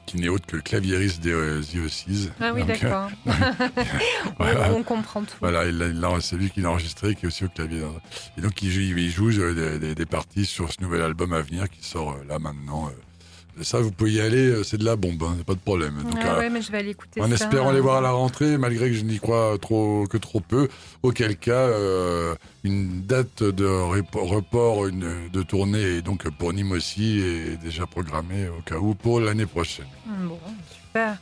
qui 0.07 0.16
n'est 0.18 0.28
autre 0.28 0.46
que 0.46 0.57
le 0.57 0.62
claviériste 0.62 1.20
des 1.22 1.32
euh, 1.32 1.61
The. 1.62 2.30
Ah 2.40 2.52
oui, 2.54 2.64
d'accord. 2.64 3.11
voilà. 4.38 4.72
on, 4.72 4.76
on 4.78 4.82
comprend 4.82 5.22
tout. 5.22 5.34
Voilà, 5.40 5.64
il 5.66 5.74
il 5.94 6.07
c'est 6.20 6.36
lui 6.36 6.50
qui 6.50 6.61
l'a 6.61 6.70
enregistré, 6.70 7.14
qui 7.14 7.24
est 7.24 7.28
aussi 7.28 7.44
au 7.44 7.48
clavier. 7.48 7.82
Et 8.38 8.40
donc, 8.40 8.61
il 8.62 8.70
joue, 8.70 8.80
il 8.80 9.11
joue 9.11 9.30
euh, 9.30 9.54
des, 9.54 9.78
des- 9.78 9.94
des 9.94 10.07
parties 10.07 10.44
sur 10.46 10.72
ce 10.72 10.80
nouvel 10.80 11.02
album 11.02 11.32
à 11.32 11.40
venir 11.42 11.68
qui 11.68 11.84
sort 11.86 12.16
là 12.28 12.38
maintenant. 12.38 12.90
Et 13.59 13.64
ça, 13.64 13.80
vous 13.80 13.90
pouvez 13.90 14.12
y 14.12 14.20
aller, 14.20 14.48
euh, 14.50 14.62
c'est 14.64 14.76
de 14.76 14.84
la 14.84 14.96
bombe, 14.96 15.22
hein, 15.22 15.34
pas 15.46 15.54
de 15.54 15.59
problème. 15.59 15.94
Donc, 16.02 16.18
Ah 16.20 16.34
euh, 16.34 16.38
ouais, 16.40 16.50
mais 16.50 16.61
je 16.61 16.70
vais 16.70 16.78
aller 16.78 16.90
écouter 16.90 17.22
en 17.22 17.28
ça. 17.28 17.34
espérant 17.34 17.72
les 17.72 17.80
voir 17.80 17.96
à 17.96 18.00
la 18.02 18.11
rentrée, 18.11 18.59
malgré 18.59 18.88
que 18.88 18.94
je 18.94 19.02
n'y 19.04 19.18
crois 19.18 19.57
trop, 19.59 20.07
que 20.09 20.18
trop 20.18 20.40
peu. 20.40 20.68
Auquel 21.02 21.38
cas, 21.38 21.52
euh, 21.52 22.34
une 22.64 23.00
date 23.07 23.42
de 23.42 23.64
repo- 23.64 24.26
report 24.28 24.86
une, 24.88 25.30
de 25.32 25.42
tournée, 25.42 25.96
et 25.96 26.02
donc 26.02 26.28
pour 26.30 26.52
Nîmes 26.52 26.72
aussi, 26.72 27.18
est 27.20 27.57
déjà 27.57 27.86
programmée 27.86 28.48
au 28.48 28.61
cas 28.61 28.76
où 28.76 28.94
pour 28.94 29.20
l'année 29.20 29.46
prochaine. 29.46 29.86
Bon, 30.07 30.38
super. 30.88 31.16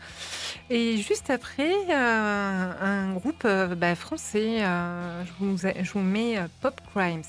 Et 0.71 0.97
juste 0.97 1.31
après, 1.31 1.71
euh, 1.91 2.73
un 2.81 3.13
groupe 3.15 3.47
bah, 3.77 3.95
français, 3.95 4.59
je, 4.61 5.31
vous, 5.39 5.57
je 5.57 5.93
vous 5.93 6.01
mets 6.01 6.39
Pop 6.61 6.81
Crimes. 6.93 7.23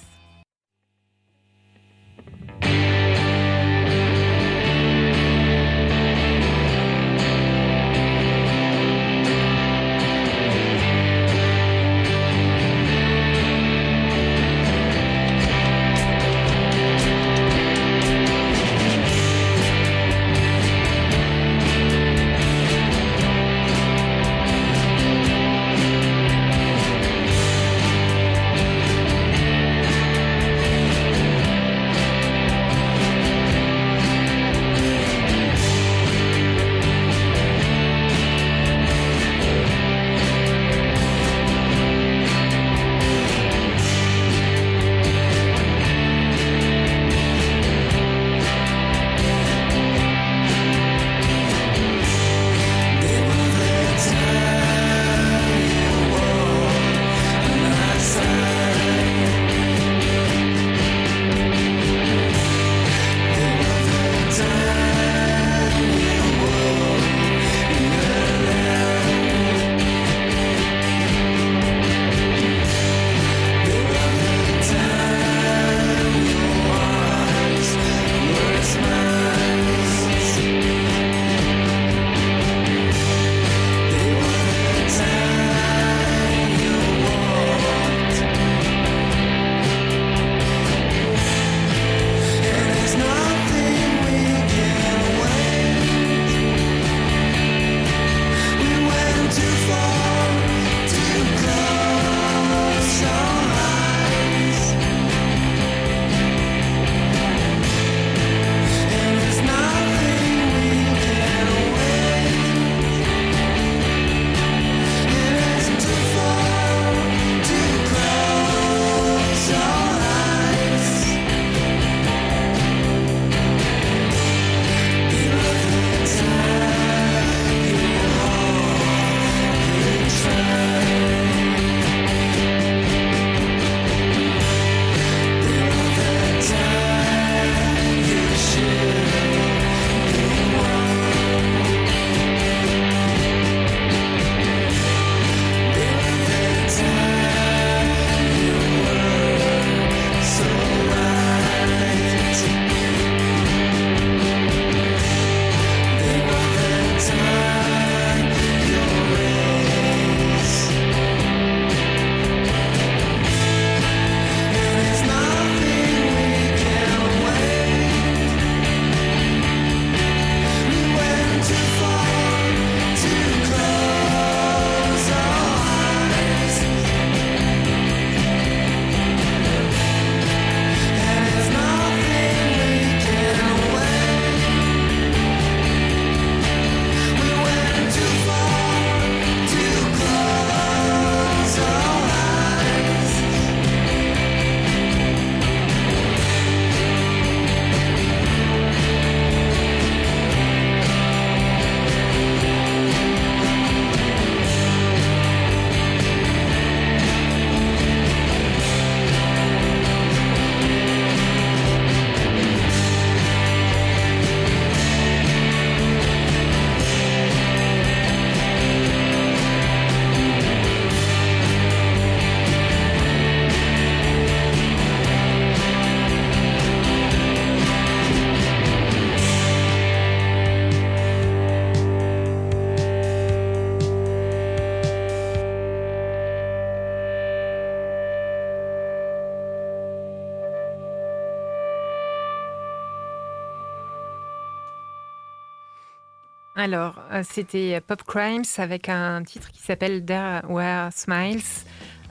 Alors, 246.57 247.01
euh, 247.11 247.21
c'était 247.29 247.81
Pop 247.85 248.01
Crimes 248.03 248.45
avec 248.57 248.87
un 248.87 249.23
titre 249.23 249.51
qui 249.51 249.61
s'appelle 249.61 250.05
There 250.05 250.41
Were 250.47 250.89
Smiles. 250.93 251.41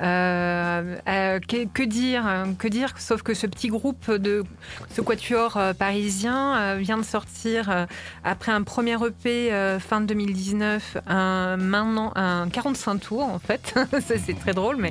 Euh, 0.00 0.96
euh, 1.08 1.38
que, 1.38 1.66
que 1.66 1.82
dire 1.84 2.24
Que 2.58 2.66
dire? 2.66 2.92
Sauf 2.98 3.22
que 3.22 3.32
ce 3.32 3.46
petit 3.46 3.68
groupe 3.68 4.10
de 4.10 4.42
ce 4.90 5.00
quatuor 5.00 5.56
euh, 5.56 5.72
parisien 5.72 6.56
euh, 6.56 6.76
vient 6.80 6.98
de 6.98 7.04
sortir 7.04 7.70
euh, 7.70 7.86
après 8.24 8.50
un 8.50 8.62
premier 8.62 8.96
EP 9.06 9.52
euh, 9.52 9.78
fin 9.78 10.00
2019, 10.00 10.98
un 11.06 11.56
maintenant 11.56 12.12
un 12.16 12.48
45 12.48 12.98
tours 12.98 13.22
en 13.22 13.38
fait. 13.38 13.74
ça 14.00 14.18
c'est 14.18 14.38
très 14.38 14.52
drôle, 14.52 14.76
mais 14.76 14.90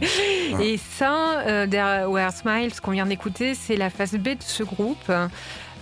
et 0.61 0.77
ça, 0.77 1.41
euh, 1.41 1.67
There 1.67 2.09
Were 2.09 2.31
Smiles 2.31 2.79
qu'on 2.81 2.91
vient 2.91 3.05
d'écouter, 3.05 3.55
c'est 3.55 3.75
la 3.75 3.89
phase 3.89 4.13
B 4.13 4.29
de 4.29 4.37
ce 4.39 4.63
groupe. 4.63 5.11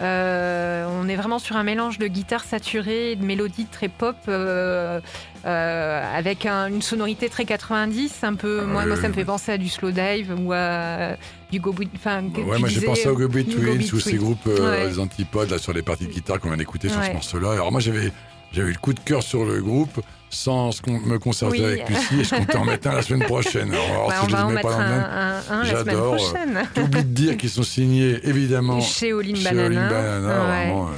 Euh, 0.02 0.88
on 0.90 1.08
est 1.08 1.16
vraiment 1.16 1.38
sur 1.40 1.56
un 1.58 1.64
mélange 1.64 2.00
de 2.00 2.08
guitare 2.08 2.44
saturée 2.44 3.12
et 3.12 3.16
de 3.16 3.24
mélodies 3.24 3.66
très 3.66 3.88
pop 3.88 4.16
euh, 4.28 5.00
euh, 5.46 6.18
avec 6.18 6.46
un- 6.46 6.68
une 6.70 6.82
sonorité 6.82 7.30
très 7.30 7.46
90. 7.46 8.24
Un 8.24 8.34
peu, 8.36 8.66
moi, 8.66 8.82
Ouais, 8.82 8.88
moi, 8.88 8.96
ça 8.98 9.08
me 9.10 9.14
fait 9.14 9.26
penser 9.26 9.52
à 9.52 9.58
du 9.58 9.70
slow 9.70 9.92
dive 9.92 10.34
ou 10.40 10.52
à 10.54 11.16
du 11.52 11.60
go 11.60 11.76
Enfin, 11.96 12.24
Ouais, 12.24 12.58
moi 12.60 12.68
j'ai 12.70 12.82
pensé 12.82 13.08
au 13.10 13.16
Go 13.16 13.28
Between, 13.28 13.82
ou 13.94 14.00
ces 14.00 14.16
groupes, 14.18 14.46
Ouais. 14.48 14.88
les 14.88 15.00
antipodes, 15.00 15.50
là, 15.52 15.58
sur 15.58 15.74
les 15.74 15.82
parties 15.82 16.06
de 16.08 16.12
guitare 16.12 16.40
qu'on 16.40 16.48
vient 16.50 16.58
d'écouter 16.58 16.90
sur 16.90 17.04
ce 17.04 17.12
morceau-là. 17.12 17.52
Alors 17.52 17.72
moi 17.72 17.82
j'avais 17.82 18.12
j'avais 18.54 18.70
eu 18.70 18.74
le 18.74 18.80
coup 18.80 18.94
de 18.94 19.00
cœur 19.00 19.24
sur 19.24 19.46
le 19.46 19.62
groupe 19.62 20.02
sans 20.32 20.70
me 20.88 21.18
concerter 21.20 21.60
Oui. 21.60 21.64
avec 21.66 21.90
Lucie 21.90 22.20
et 22.22 22.24
je 22.24 22.36
comptais 22.36 22.58
en 22.58 22.66
mettre 22.66 22.88
un 22.88 22.96
la 22.96 23.02
semaine 23.04 23.28
prochaine. 23.28 23.72
Alors, 23.74 24.08
Ouais, 24.08 24.16
si 24.16 24.26
on 24.26 24.28
je 24.30 24.36
va 24.36 24.46
en 24.46 24.48
mets 24.50 24.56
mettre 24.56 24.68
pas 24.70 24.76
un, 24.76 25.00
un- 25.00 25.42
un 25.52 25.64
la 25.64 25.70
semaine 25.70 25.86
j'adore. 25.86 26.18
J'oublie 26.76 27.04
de 27.04 27.08
dire 27.10 27.38
qu'ils 27.38 27.50
sont 27.50 27.64
signés 27.64 28.20
évidemment 28.24 28.80
Chez 28.82 29.12
chez 29.12 29.44
Banana. 29.44 29.66
All 29.66 29.78
In 29.78 29.90
Banana, 29.90 30.28
Ouais. 30.28 30.66
vraiment, 30.66 30.88
euh, 30.88 30.92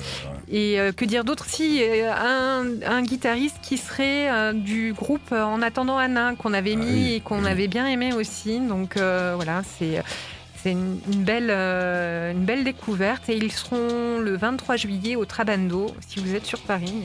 Et 0.52 0.80
euh, 0.80 0.92
que 0.92 1.04
dire 1.06 1.24
d'autre 1.24 1.46
Si, 1.48 1.82
euh, 1.84 2.12
un, 2.14 2.66
un 2.86 3.02
guitariste 3.02 3.58
qui 3.64 3.78
serait 3.78 4.30
euh, 4.32 4.54
du 4.54 4.94
groupe 4.94 5.32
En 5.32 5.62
attendant 5.64 5.98
Anna, 5.98 6.34
qu'on 6.38 6.54
avait 6.54 6.74
Ah 6.76 6.80
mis 6.80 6.86
oui, 6.92 7.14
et 7.16 7.20
qu'on 7.20 7.44
oui. 7.44 7.50
avait 7.50 7.68
bien 7.68 7.88
aimé 7.88 8.14
aussi. 8.14 8.60
Donc 8.60 8.96
voilà, 8.98 9.62
c'est. 9.80 10.02
Une, 10.66 10.98
une 11.12 11.24
belle, 11.26 11.50
une 11.52 12.46
belle 12.46 12.64
découverte 12.64 13.28
et 13.28 13.36
ils 13.36 13.52
seront 13.52 14.20
le 14.20 14.38
23 14.38 14.78
juillet 14.78 15.18
au 15.18 15.26
Trabando. 15.26 15.88
Si 16.08 16.22
vous 16.22 16.34
êtes 16.36 16.46
sur 16.46 16.60
Paris, 16.60 17.02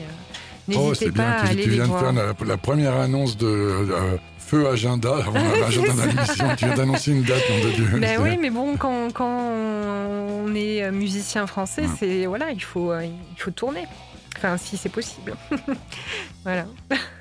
Oh, 0.77 0.93
c'est 0.93 1.11
bien, 1.11 1.35
tu, 1.49 1.55
tu 1.57 1.69
viens 1.69 1.83
de 1.83 1.89
voir. 1.89 2.01
faire 2.01 2.13
la, 2.13 2.33
la 2.45 2.57
première 2.57 2.95
annonce 2.95 3.37
de 3.37 3.47
euh, 3.47 4.17
Feu 4.37 4.67
Agenda, 4.67 5.15
avant 5.27 5.33
l'agenda 5.33 5.93
de 5.93 6.07
l'émission, 6.09 6.45
tu 6.57 6.65
viens 6.65 6.75
d'annoncer 6.75 7.11
une 7.11 7.23
date, 7.23 7.41
nom 7.49 7.65
de 7.69 7.71
Dieu. 7.75 7.99
Ben 7.99 8.19
oui, 8.21 8.37
mais 8.39 8.49
bon, 8.49 8.75
quand, 8.77 9.11
quand 9.13 9.51
on 9.51 10.53
est 10.55 10.83
euh, 10.83 10.91
musicien 10.91 11.47
français, 11.47 11.83
Ouais. 11.83 11.87
c'est 11.99 12.25
voilà, 12.25 12.51
il 12.51 12.61
faut, 12.63 12.91
euh, 12.91 13.03
il 13.05 13.41
faut 13.41 13.51
tourner. 13.51 13.85
Enfin, 14.37 14.55
si 14.57 14.77
c'est 14.77 14.89
possible. 14.89 15.33
voilà. 16.45 16.65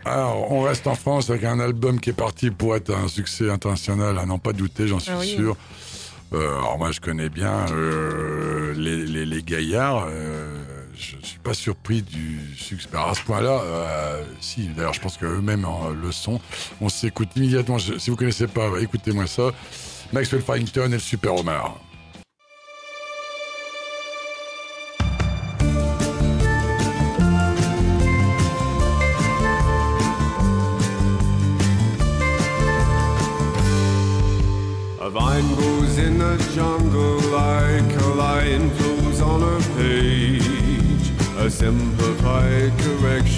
Alors, 0.05 0.53
on 0.53 0.63
reste 0.63 0.87
en 0.87 0.95
France 0.95 1.31
avec 1.31 1.43
un 1.45 1.59
album 1.59 1.99
qui 1.99 2.11
est 2.11 2.13
parti 2.13 2.51
pour 2.51 2.77
être 2.77 2.95
un 2.95 3.09
succès 3.09 3.51
international, 3.51 4.17
à 4.19 4.25
n'en 4.27 4.39
pas 4.39 4.53
douter, 4.53 4.87
j'en 4.87 5.01
suis 5.01 5.11
Ah 5.13 5.19
oui. 5.19 5.27
sûr. 5.35 5.57
Euh, 6.35 6.59
alors 6.59 6.79
moi, 6.79 6.93
je 6.93 7.01
connais 7.01 7.29
bien 7.29 7.67
euh, 7.73 8.73
les, 8.77 8.99
les, 9.05 9.25
les 9.27 9.43
gaillards. 9.43 10.07
euh, 10.11 10.59
je 10.99 11.17
suis 11.27 11.39
pas 11.39 11.55
surpris 11.55 12.03
du 12.03 12.41
succès. 12.57 12.89
Alors, 12.93 13.11
à 13.11 13.15
ce 13.15 13.23
point-là, 13.23 13.61
euh, 13.63 14.25
si, 14.41 14.67
d'ailleurs, 14.69 14.95
je 14.95 15.01
pense 15.01 15.17
qu'eux-mêmes 15.17 15.65
en- 15.65 15.91
le 15.91 16.13
sont. 16.13 16.41
On 16.81 16.89
s'écoute 16.89 17.29
immédiatement. 17.37 17.79
Si 17.79 18.11
vous 18.11 18.17
connaissez 18.17 18.47
pas, 18.49 18.69
écoutez-moi 18.81 19.27
ça. 19.27 19.51
Maxwell 20.13 20.43
Farrington 20.43 20.87
et 20.89 20.95
le 20.95 20.99
Super 20.99 21.35
Omar. 21.37 21.79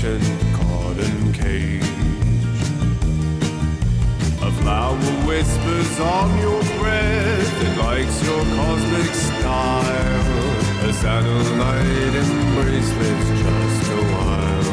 Caught 0.01 0.96
in 0.96 1.32
cage. 1.34 1.84
A 4.40 4.51
flower 4.51 4.96
whispers 5.28 6.01
on 6.01 6.38
your 6.38 6.62
breath, 6.80 7.62
it 7.62 7.76
likes 7.76 8.24
your 8.24 8.42
cosmic 8.57 9.12
style. 9.12 10.88
A 10.88 10.92
satellite 10.94 12.14
in 12.16 12.55
bracelets 12.55 13.28
just 13.44 13.90
a 13.90 14.03
while. 14.14 14.70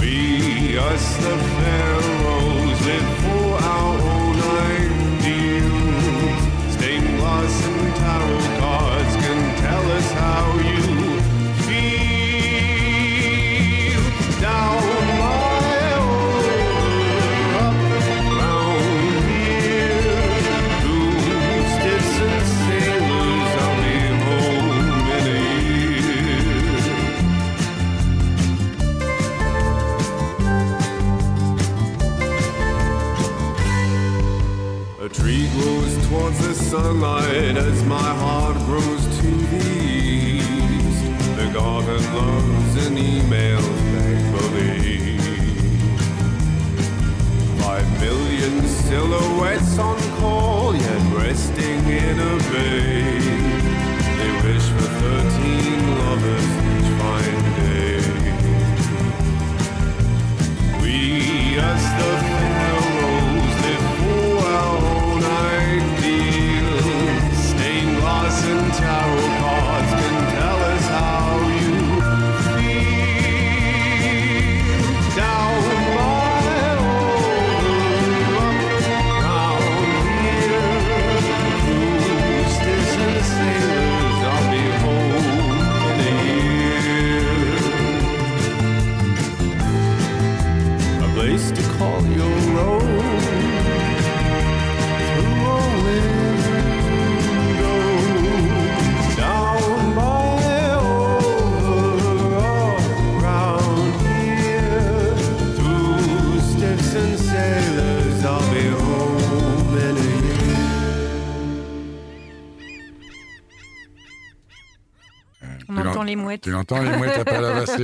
We, 0.00 0.76
us 0.78 1.16
the 1.18 1.36
pharaohs, 1.58 2.17
towards 36.08 36.38
the 36.38 36.54
sunlight 36.54 37.56
as 37.56 37.84
my 37.84 38.10
heart 38.22 38.56
grows 38.64 39.04
to 39.18 39.30
the 39.52 39.66
east. 39.68 41.04
The 41.36 41.50
garden 41.52 42.02
loves 42.14 42.76
emails 42.96 43.78
make 43.92 44.26
believe. 44.32 45.20
Five 47.60 47.86
million 48.00 48.66
silhouettes 48.66 49.78
on 49.78 49.98
call, 50.18 50.74
yet 50.74 51.02
resting 51.14 51.84
in 51.86 52.18
a 52.18 52.36
bay. 52.52 53.18
They 54.18 54.32
wish 54.44 54.66
for 54.76 54.88
thirteen 55.02 55.80
lovers 56.00 56.50
each 56.72 56.90
fine 57.00 57.42
day. 57.60 58.00
We, 60.80 61.58
us 61.58 61.84
the 61.98 62.37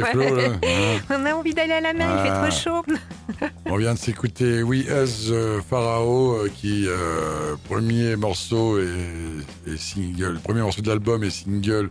Là 0.01 0.09
On 1.11 1.26
a 1.26 1.32
envie 1.34 1.55
d'aller 1.55 1.72
à 1.74 1.80
la 1.80 1.92
mer, 1.92 2.09
il 2.24 2.30
Ah. 2.30 2.42
fait 2.45 2.51
trop 2.51 2.82
chaud. 2.82 2.84
On 3.66 3.76
vient 3.76 3.95
de 3.95 3.99
s'écouter 3.99 4.62
We 4.62 4.84
Us 4.88 5.28
euh, 5.30 5.61
Pharao, 5.68 6.34
euh, 6.34 6.49
qui 6.55 6.84
euh, 6.86 7.57
premier 7.68 8.16
morceau 8.16 8.78
et, 8.78 8.86
et 9.66 9.76
single, 9.76 10.38
premier 10.42 10.61
morceau 10.62 10.82
de 10.82 10.88
l'album 10.88 11.24
et 11.24 11.30
single 11.30 11.90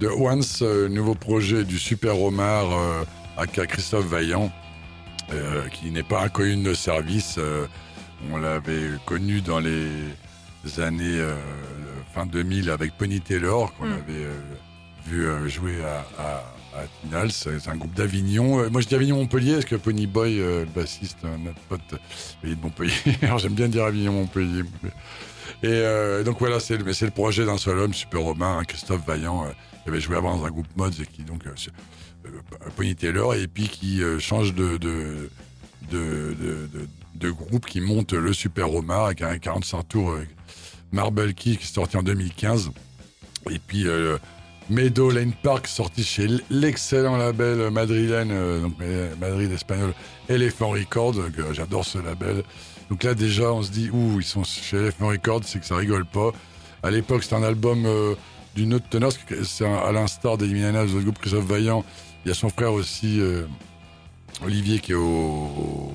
de 0.00 0.08
Once, 0.08 0.60
euh, 0.62 0.88
nouveau 0.88 1.14
projet 1.14 1.64
du 1.64 1.78
Super 1.78 2.20
Omar 2.20 2.66
euh, 2.72 3.04
aka 3.36 3.66
Christophe 3.66 4.06
Vaillant, 4.06 4.50
qui 5.72 5.90
n'est 5.90 6.02
pas 6.02 6.22
inconnu 6.22 6.56
de 6.56 6.62
nos 6.70 6.74
services. 6.74 7.38
on 8.32 8.36
l'avait 8.38 8.88
connu 9.06 9.40
dans 9.42 9.58
les 9.60 10.80
années 10.80 11.22
fin 12.14 12.24
2000 12.26 12.70
avec 12.70 12.96
Pony 12.96 13.20
Taylor, 13.20 13.72
qu'on 13.74 13.86
Mm. 13.86 13.92
avait 13.92 14.26
vu 15.06 15.50
jouer 15.50 15.76
à 16.18 16.42
Tinal. 17.02 17.32
C'est 17.32 17.68
un 17.68 17.76
groupe 17.76 17.94
d'Avignon. 17.94 18.60
Euh, 18.60 18.70
moi, 18.70 18.80
je 18.80 18.88
dis 18.88 18.94
Avignon-Montpellier, 18.94 19.54
parce 19.54 19.64
que 19.64 19.76
Pony 19.76 20.06
Boy, 20.06 20.40
euh, 20.40 20.60
le 20.60 20.66
bassiste, 20.66 21.18
notre 21.22 21.60
pote, 21.68 21.80
euh, 21.92 21.96
il 22.44 22.52
est 22.52 22.54
de 22.54 22.62
Montpellier. 22.62 22.92
Alors, 23.22 23.38
j'aime 23.38 23.54
bien 23.54 23.68
dire 23.68 23.84
Avignon-Montpellier. 23.84 24.62
Et 25.62 26.24
donc, 26.24 26.38
voilà, 26.38 26.60
c'est 26.60 26.76
le, 26.76 27.10
projet 27.10 27.44
d'un 27.44 27.58
seul 27.58 27.78
homme, 27.78 27.94
super 27.94 28.20
romain, 28.20 28.58
hein, 28.58 28.64
Christophe 28.64 29.04
Vaillant, 29.06 29.44
euh, 29.44 29.50
qui 29.82 29.88
avait 29.88 30.00
joué 30.00 30.16
avant 30.16 30.36
dans 30.36 30.44
un 30.44 30.50
groupe 30.50 30.68
Mods 30.76 30.90
et 31.00 31.06
qui, 31.06 31.22
donc, 31.22 31.44
Pony 32.76 32.94
Taylor, 32.94 33.34
et 33.34 33.48
puis 33.48 33.68
qui 33.68 34.02
change 34.20 34.54
de, 34.54 34.76
de, 35.90 37.30
groupe, 37.30 37.66
qui 37.66 37.80
monte 37.80 38.12
le 38.12 38.32
Super 38.32 38.68
Romar 38.68 39.06
avec 39.06 39.22
un 39.22 39.38
45 39.38 39.88
tours 39.88 40.16
Marble 40.92 41.34
Key 41.34 41.56
qui 41.56 41.64
est 41.64 41.74
sorti 41.74 41.96
en 41.96 42.02
2015. 42.02 42.70
Et 43.50 43.58
puis 43.58 43.86
Meadow 44.70 45.10
Lane 45.10 45.32
Park 45.42 45.66
sorti 45.66 46.04
chez 46.04 46.26
l'excellent 46.50 47.16
label 47.16 47.70
madrilène, 47.70 48.30
euh, 48.30 48.60
donc 48.60 48.74
euh, 48.82 49.14
Madrid 49.18 49.50
espagnol, 49.50 49.94
Elephant 50.28 50.70
Records, 50.70 51.14
j'adore 51.52 51.84
ce 51.84 51.98
label. 51.98 52.42
Donc 52.90 53.02
là 53.02 53.14
déjà 53.14 53.52
on 53.52 53.62
se 53.62 53.70
dit, 53.70 53.88
ouh, 53.90 54.20
ils 54.20 54.24
sont 54.24 54.44
chez 54.44 54.76
Elephant 54.76 55.08
Records, 55.08 55.40
c'est 55.44 55.58
que 55.58 55.66
ça 55.66 55.76
rigole 55.76 56.04
pas. 56.04 56.32
À 56.82 56.90
l'époque 56.90 57.22
c'était 57.22 57.36
un 57.36 57.42
album 57.42 57.86
euh, 57.86 58.14
d'une 58.54 58.74
autre 58.74 58.88
teneur, 58.90 59.10
c'est 59.44 59.66
à 59.66 59.90
l'instar 59.92 60.36
des 60.36 60.46
Minanas, 60.46 60.86
le 60.86 61.00
groupe 61.00 61.18
Christophe 61.18 61.46
Vaillant, 61.46 61.84
il 62.24 62.28
y 62.28 62.30
a 62.32 62.34
son 62.34 62.50
frère 62.50 62.72
aussi, 62.72 63.20
Olivier, 64.42 64.80
qui 64.80 64.92
est 64.92 64.96
au, 64.96 65.92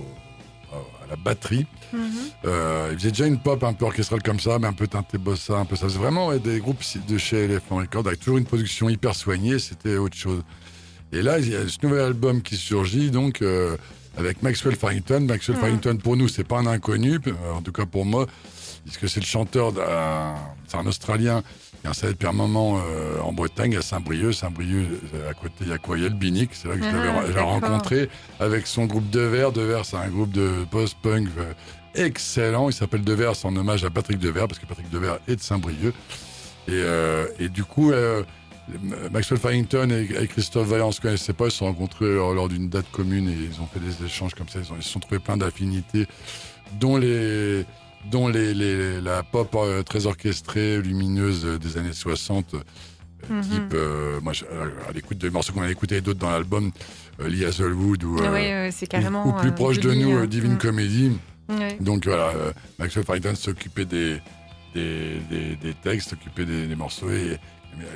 la 1.14 1.24
batterie. 1.24 1.66
Mhm. 1.93 2.09
Euh, 2.45 2.89
il 2.91 2.97
faisait 2.97 3.11
déjà 3.11 3.28
une 3.28 3.39
pop 3.39 3.64
un 3.64 3.74
peu 3.74 3.86
orchestrale 3.86 4.22
comme 4.24 4.39
ça, 4.39 4.57
mais 4.59 4.68
un 4.68 4.74
peu 4.74 4.88
teinté 4.88 5.18
bossa, 5.18 5.57
un 5.57 5.66
peu 5.66 5.76
ça. 5.76 5.88
C'est 5.89 5.97
vraiment 5.97 6.28
ouais, 6.28 6.39
des 6.39 6.59
groupes 6.59 6.84
de 7.07 7.18
chez 7.18 7.45
Elephant 7.45 7.78
Records 7.78 8.07
avec 8.07 8.20
toujours 8.20 8.38
une 8.38 8.45
production 8.45 8.89
hyper 8.89 9.16
soignée, 9.16 9.59
c'était 9.59 9.97
autre 9.97 10.18
chose. 10.18 10.43
Et 11.11 11.22
là, 11.22 11.38
il 11.39 11.49
y 11.49 11.55
a 11.55 11.68
ce 11.68 11.78
nouvel 11.84 12.01
album 12.01 12.41
qui 12.41 12.55
surgit, 12.57 13.11
donc 13.11 13.41
euh, 13.41 13.78
avec 14.18 14.41
Maxwell 14.41 14.76
Farrington. 14.76 15.20
Maxwell 15.28 15.55
Mhm. 15.57 15.61
Farrington, 15.61 15.97
pour 15.97 16.18
nous, 16.18 16.28
c'est 16.28 16.43
pas 16.43 16.57
un 16.57 16.66
inconnu, 16.66 17.20
euh, 17.28 17.32
en 17.53 17.61
tout 17.61 17.72
cas 17.72 17.86
pour 17.86 18.05
moi, 18.05 18.26
puisque 18.84 19.07
c'est 19.07 19.20
le 19.20 19.26
chanteur 19.26 19.72
d'un. 19.72 20.34
C'est 20.68 20.78
un 20.78 20.88
Australien 20.88 21.43
qui 21.84 21.88
a 21.88 21.89
installé 21.89 22.13
depuis 22.13 22.27
un 22.27 22.31
moment 22.31 22.79
euh, 22.79 23.19
en 23.19 23.34
Bretagne, 23.34 23.75
à 23.75 23.81
Saint-Brieuc. 23.81 24.34
Saint-Brieuc, 24.34 24.88
euh, 25.15 25.29
à 25.29 25.34
côté, 25.34 25.53
il 25.61 25.67
y 25.67 25.73
a 25.73 25.77
quoi 25.77 25.97
Il 25.97 26.03
y 26.03 26.05
a 26.05 26.09
le 26.09 26.15
Binic, 26.15 26.51
c'est 26.53 26.69
là 26.69 26.75
que 26.77 26.81
je 26.84 26.88
Ah, 26.88 27.27
l'ai 27.27 27.39
rencontré 27.41 28.09
avec 28.39 28.67
son 28.67 28.86
groupe 28.86 29.09
De 29.09 29.19
Verre. 29.19 29.51
De 29.51 29.61
Verre, 29.61 29.84
c'est 29.86 29.97
un 29.97 30.07
groupe 30.07 30.31
de 30.31 30.65
post-punk 30.71 31.27
euh, 31.38 31.51
excellent. 31.95 32.69
Il 32.69 32.73
s'appelle 32.73 33.03
De 33.03 33.11
Verre, 33.13 33.36
c'est 33.36 33.47
en 33.47 33.55
hommage 33.57 33.84
à 33.84 33.89
Patrick 33.89 34.17
De 34.17 34.29
Verre, 34.29 34.47
parce 34.47 34.59
que 34.59 34.65
Patrick 34.65 34.89
De 34.89 34.97
Verre 34.97 35.19
est 35.27 35.36
de 35.36 35.41
Saint-Brieuc. 35.41 35.93
Et, 36.67 36.71
euh, 36.71 37.27
et 37.38 37.49
du 37.49 37.65
coup, 37.65 37.91
euh, 37.91 38.23
Maxwell 39.11 39.38
Farrington 39.41 39.89
et, 39.91 40.27
Christophe 40.27 40.69
Vaillant 40.69 40.88
ne 40.88 40.93
se 40.93 41.01
connaissaient 41.01 41.34
pas, 41.34 41.47
ils 41.47 41.51
se 41.51 41.57
sont 41.57 41.65
rencontrés 41.65 42.15
lors, 42.15 42.34
lors 42.34 42.47
d'une 42.47 42.69
date 42.69 42.89
commune 42.93 43.27
et 43.27 43.34
ils 43.34 43.59
ont 43.61 43.67
fait 43.67 43.81
des 43.81 44.05
échanges 44.05 44.34
comme 44.36 44.47
ça. 44.47 44.59
Ils, 44.59 44.71
ont- 44.71 44.77
ils 44.77 44.84
se 44.84 44.89
sont 44.89 45.01
trouvés 45.01 45.19
plein 45.19 45.36
d'affinités, 45.36 46.07
dont 46.79 46.95
les 46.95 47.65
dont 48.11 48.27
les, 48.27 48.53
les- 48.53 49.01
la 49.01 49.23
pop 49.23 49.53
euh, 49.55 49.83
très 49.83 50.05
orchestrée, 50.05 50.81
lumineuse 50.81 51.45
euh, 51.45 51.57
des 51.57 51.77
années 51.77 51.93
60, 51.93 52.53
euh, 52.55 52.59
Mhm. 53.29 53.41
type, 53.43 53.73
euh, 53.73 54.19
moi, 54.21 54.33
je- 54.33 54.43
à 54.45 54.91
l'écoute 54.93 55.17
des 55.17 55.29
morceaux 55.29 55.53
qu'on 55.53 55.61
a 55.61 55.71
écoutés 55.71 55.97
et 55.97 56.01
d'autres 56.01 56.19
dans 56.19 56.31
l'album, 56.31 56.71
euh, 57.21 57.27
Lee 57.29 57.45
Hazelwood 57.45 58.03
ou, 58.03 58.17
Ah 58.19 58.27
euh, 58.33 58.69
ou- 59.25 59.29
ou, 59.29 59.33
plus 59.33 59.51
proche 59.53 59.79
de 59.79 59.93
nous, 59.93 60.17
euh, 60.17 60.27
Divine 60.27 60.53
mm. 60.55 60.57
Comedy. 60.57 61.11
Donc 61.79 62.05
voilà, 62.07 62.31
Maxwell 62.79 63.05
Farrington 63.05 63.35
s'occupait 63.35 63.85
des, 63.85 64.19
des, 64.73 65.19
des, 65.29 65.55
des 65.55 65.73
textes, 65.73 66.09
s'occupait 66.09 66.45
des, 66.45 66.67
des 66.67 66.75
morceaux 66.75 67.09
et, 67.11 67.37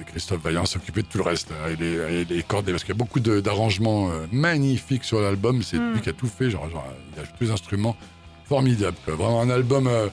Christophe 0.07 0.41
Vaillant 0.41 0.65
s'occupait 0.65 1.03
de 1.03 1.07
tout 1.07 1.19
le 1.19 1.23
reste. 1.23 1.51
hein, 1.51 1.69
et 1.71 1.75
les, 1.75 2.21
et 2.21 2.25
les 2.25 2.41
cordes, 2.41 2.65
parce 2.65 2.83
qu'il 2.83 2.93
y 2.93 2.97
a 2.97 2.97
beaucoup 2.97 3.19
de- 3.19 3.41
d'arrangements 3.41 4.09
magnifiques 4.31 5.03
sur 5.03 5.21
l'album. 5.21 5.61
C'est 5.61 5.77
Mm. 5.77 5.93
lui 5.93 6.01
qui 6.01 6.09
a 6.09 6.13
tout 6.13 6.25
fait, 6.27 6.49
genre, 6.49 6.67
genre, 6.69 6.85
il 7.15 7.21
a 7.21 7.27
tous 7.27 7.43
les 7.43 7.51
instruments 7.51 7.95
formidables. 8.47 8.97
quoi. 9.05 9.15
Vraiment 9.15 9.41
un 9.41 9.49
album 9.49 9.87
euh, 9.87 10.07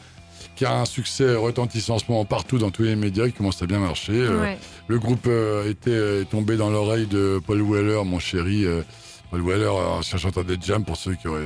qui 0.57 0.65
a 0.65 0.81
un 0.81 0.85
succès 0.85 1.35
retentissant 1.35 1.95
en 1.95 1.99
ce 1.99 2.05
moment 2.09 2.25
partout 2.25 2.59
dans 2.59 2.71
tous 2.71 2.83
les 2.83 2.97
médias, 2.97 3.27
qui 3.27 3.33
commence 3.33 3.61
à 3.63 3.67
bien 3.67 3.79
marcher. 3.79 4.13
Euh, 4.13 4.41
Ouais. 4.41 4.59
le 4.89 4.99
groupe 4.99 5.27
euh, 5.27 5.69
était 5.71 6.21
est 6.23 6.25
tombé 6.31 6.57
dans 6.57 6.71
l'oreille 6.71 7.07
de 7.07 7.41
Paul 7.47 7.63
Weller, 7.63 8.05
mon 8.05 8.19
chéri. 8.19 8.65
Paul 9.31 9.43
Weller, 9.43 9.69
ancien 9.73 10.19
chanteur 10.19 10.45
des 10.45 10.57
Jam, 10.61 10.85
pour 10.85 10.97
ceux 10.97 11.15
qui 11.15 11.27
auraient 11.29 11.43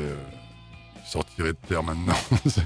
sortirait 1.06 1.52
de 1.52 1.58
terre 1.66 1.82
maintenant. 1.82 2.12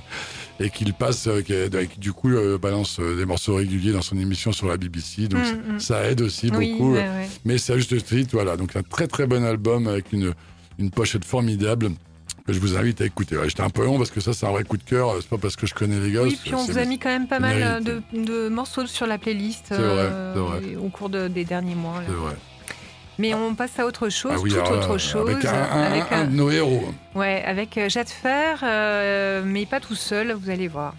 et 0.61 0.69
qu'il 0.71 0.93
passe, 0.95 1.29
qui, 1.47 1.55
du 2.01 2.13
coup 2.13 2.31
balance 2.61 2.99
des 2.99 3.25
morceaux 3.25 3.55
réguliers 3.57 3.93
dans 3.93 4.03
son 4.03 4.19
émission 4.19 4.51
sur 4.53 4.67
la 4.67 4.77
BBC. 4.77 5.29
Donc 5.29 5.41
Mm, 5.43 5.45
ça, 5.45 5.55
mm. 5.55 5.81
ça 5.81 6.11
aide 6.11 6.21
aussi 6.23 6.51
Oui, 6.53 6.73
beaucoup. 6.73 6.93
ouais, 6.95 6.99
ouais. 7.09 7.29
Mais 7.45 7.57
c'est 7.59 7.77
juste 7.77 8.05
titre, 8.05 8.31
voilà. 8.33 8.57
Donc 8.57 8.75
un 8.75 8.83
très 8.83 9.07
très 9.07 9.27
bon 9.29 9.45
album 9.45 9.87
avec 9.87 10.13
une, 10.13 10.33
une 10.79 10.91
pochette 10.91 11.25
formidable. 11.25 11.91
Que 12.47 12.53
je 12.53 12.59
vous 12.59 12.77
invite 12.77 13.01
à 13.01 13.05
écouter. 13.05 13.37
Ouais, 13.37 13.49
J'étais 13.49 13.63
un 13.63 13.71
peu 13.71 13.85
long 13.85 13.99
parce 13.99 14.11
que 14.11 14.21
ça, 14.21 14.33
c'est 14.33 14.47
un 14.47 14.51
vrai 14.51 14.65
coup 14.65 14.77
de 14.77 14.83
cœur. 14.83 15.15
C'est 15.21 15.29
pas 15.29 15.39
parce 15.39 15.55
que 15.55 15.67
je 15.67 15.75
connais 15.75 16.01
les 16.01 16.11
gars. 16.11 16.23
Oui, 16.23 16.37
puis 16.43 16.55
on 16.55 16.65
vous 16.65 16.77
a 16.79 16.85
mis 16.85 16.99
quand 16.99 17.09
même 17.09 17.29
pas 17.29 17.39
mal 17.39 17.57
euh, 17.63 17.81
de, 17.81 18.03
de 18.13 18.49
morceaux 18.49 18.87
sur 18.87 19.07
la 19.07 19.17
playlist 19.19 19.73
vrai, 19.73 20.11
c'est 20.35 20.41
vrai. 20.41 20.77
au 20.77 20.89
cours 20.89 21.09
de- 21.09 21.29
des 21.29 21.45
derniers 21.45 21.77
mois. 21.77 22.03
C'est 22.07 22.13
vrai. 22.13 22.35
Mais 23.19 23.35
on 23.35 23.55
passe 23.55 23.79
à 23.79 23.87
autre 23.87 24.09
chose, 24.09 24.33
Ah 24.35 24.41
oui, 24.41 24.51
toute 24.51 24.59
alors 24.59 24.73
là, 24.73 24.79
autre 24.89 24.99
chose. 24.99 25.31
Avec 25.31 25.45
un, 25.45 25.53
un- 25.55 25.83
avec 25.83 26.05
un 26.11 26.23
un- 26.23 26.25
de 26.25 26.35
nos 26.35 26.51
héros. 26.51 26.83
Ouais, 27.15 27.43
avec 27.47 27.79
euh, 27.79 27.89
Jade 27.89 28.09
Fer, 28.09 28.59
euh, 28.65 29.43
mais 29.45 29.65
pas 29.67 29.79
tout 29.81 29.95
seul, 29.95 30.33
vous 30.33 30.51
allez 30.51 30.67
voir. 30.67 30.95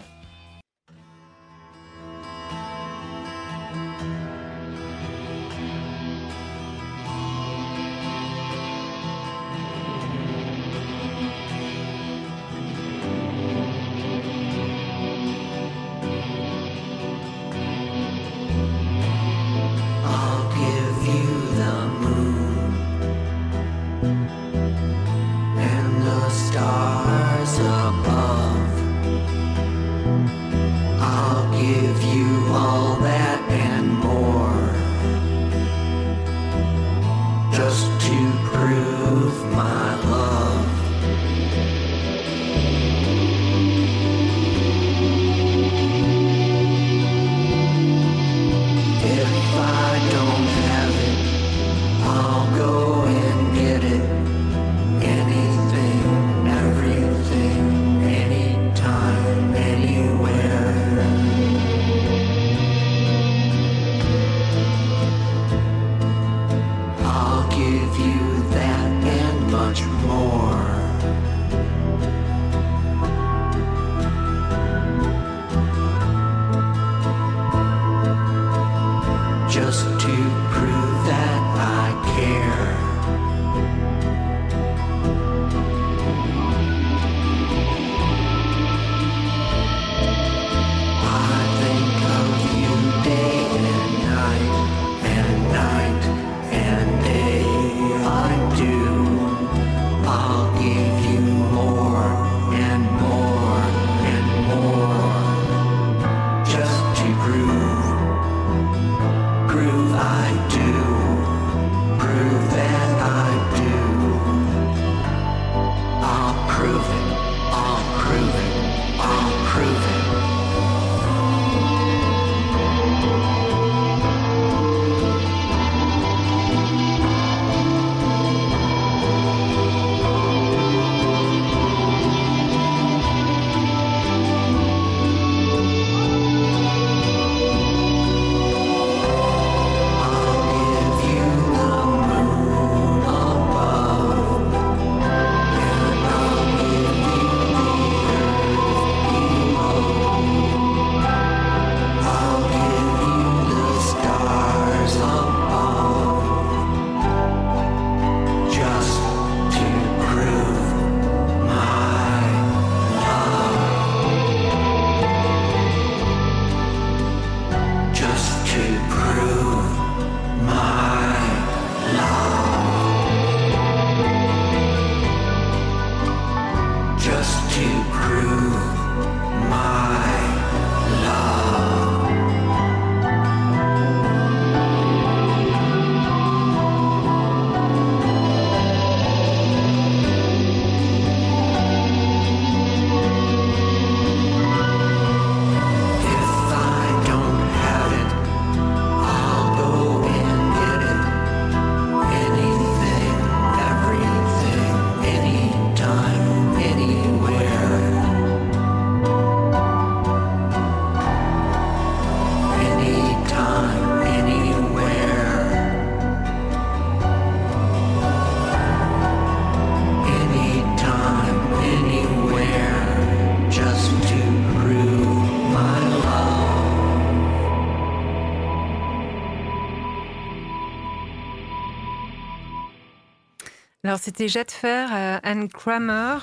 Alors 233.84 233.98
c'était 233.98 234.28
Jade 234.28 234.50
Fair, 234.50 234.88
euh, 234.94 235.18
Anne 235.22 235.48
Kramer, 235.48 236.16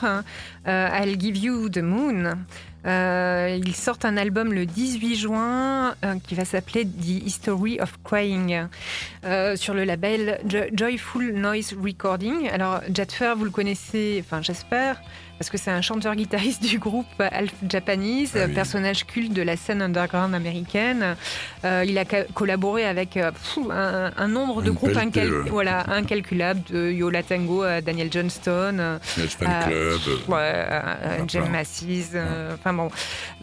euh, 0.67 0.89
I'll 0.99 1.19
Give 1.19 1.37
You 1.37 1.69
the 1.69 1.77
Moon. 1.77 2.31
Euh, 2.87 3.59
ils 3.63 3.75
sortent 3.75 4.05
un 4.05 4.17
album 4.17 4.51
le 4.51 4.65
18 4.65 5.15
juin 5.15 5.93
euh, 6.03 6.15
qui 6.27 6.33
va 6.33 6.43
s'appeler 6.45 6.83
The 6.87 7.23
History 7.27 7.79
of 7.79 7.93
Crying 8.03 8.65
sur 9.55 9.75
le 9.75 9.83
label 9.83 10.39
Jo- 10.47 10.65
Joyful 10.73 11.33
Noise 11.33 11.75
Recording. 11.79 12.49
Alors 12.49 12.81
Fair, 12.89 13.35
vous 13.35 13.45
le 13.45 13.51
connaissez, 13.51 14.23
enfin 14.25 14.41
j'espère, 14.41 14.99
parce 15.41 15.49
que 15.49 15.57
c'est 15.57 15.71
un 15.71 15.81
chanteur-guitariste 15.81 16.61
du 16.61 16.77
groupe 16.77 17.07
Half 17.19 17.49
Japanese, 17.67 18.33
Ah 18.35 18.41
oui. 18.45 18.53
personnage 18.53 19.07
culte 19.07 19.33
de 19.33 19.41
la 19.41 19.57
scène 19.57 19.81
underground 19.81 20.35
américaine. 20.35 21.15
Euh, 21.65 21.83
il 21.87 21.97
a 21.97 22.05
collaboré 22.05 22.85
avec 22.85 23.17
euh, 23.17 23.31
un, 23.71 24.11
un 24.15 24.27
nombre 24.27 24.61
de 24.61 24.67
Une 24.69 24.75
groupes 24.75 24.91
incal- 24.95 25.49
voilà, 25.49 25.83
incalculables, 25.91 26.61
de 26.69 26.91
Yola 26.91 27.23
Tango 27.23 27.63
à 27.63 27.81
Daniel 27.81 28.09
Johnston. 28.11 28.77
euh, 28.79 28.97
Edge 29.17 29.31
Fan 29.31 29.47
Ah, 29.51 29.63
Club. 29.67 29.99
Ouais, 30.27 31.25
plein. 31.27 31.49
Massis, 31.49 32.09
enfin 32.53 32.73
bon, 32.73 32.91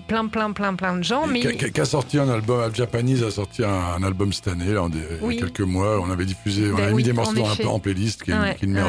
plein, 0.07 0.29
plein, 0.29 0.53
plein, 0.53 0.75
plein 0.77 0.95
de 0.99 1.03
gens. 1.03 1.25
Et 1.29 1.33
Mais 1.33 1.41
qui 1.57 1.81
a- 1.81 1.85
sorti 1.85 2.17
un 2.21 2.29
album, 2.29 2.61
Al 2.61 2.73
Japanese 2.77 3.25
a 3.25 3.33
sorti 3.33 3.65
un, 3.65 3.71
un 3.71 4.03
album 4.05 4.33
cette 4.33 4.47
année, 4.47 4.73
là, 4.73 4.85
en 4.85 4.89
des- 4.89 5.01
Oui. 5.21 5.35
il 5.35 5.41
y 5.41 5.43
a 5.43 5.47
quelques 5.47 5.67
mois. 5.69 5.99
On 6.01 6.13
avait 6.13 6.27
diffusé, 6.27 6.71
on 6.71 6.77
Ben 6.77 6.85
avait 6.85 6.93
oui, 6.93 6.99
mis 6.99 7.03
des 7.03 7.13
morceaux 7.13 7.45
un- 7.45 7.67
en 7.67 7.81
playlist, 7.81 8.23
qui 8.23 8.31
est, 8.31 8.35
une- 8.35 8.41
Ouais, 8.41 8.55
qui 8.55 8.67
est 8.67 8.69
une 8.69 8.77
ouais. 8.77 8.83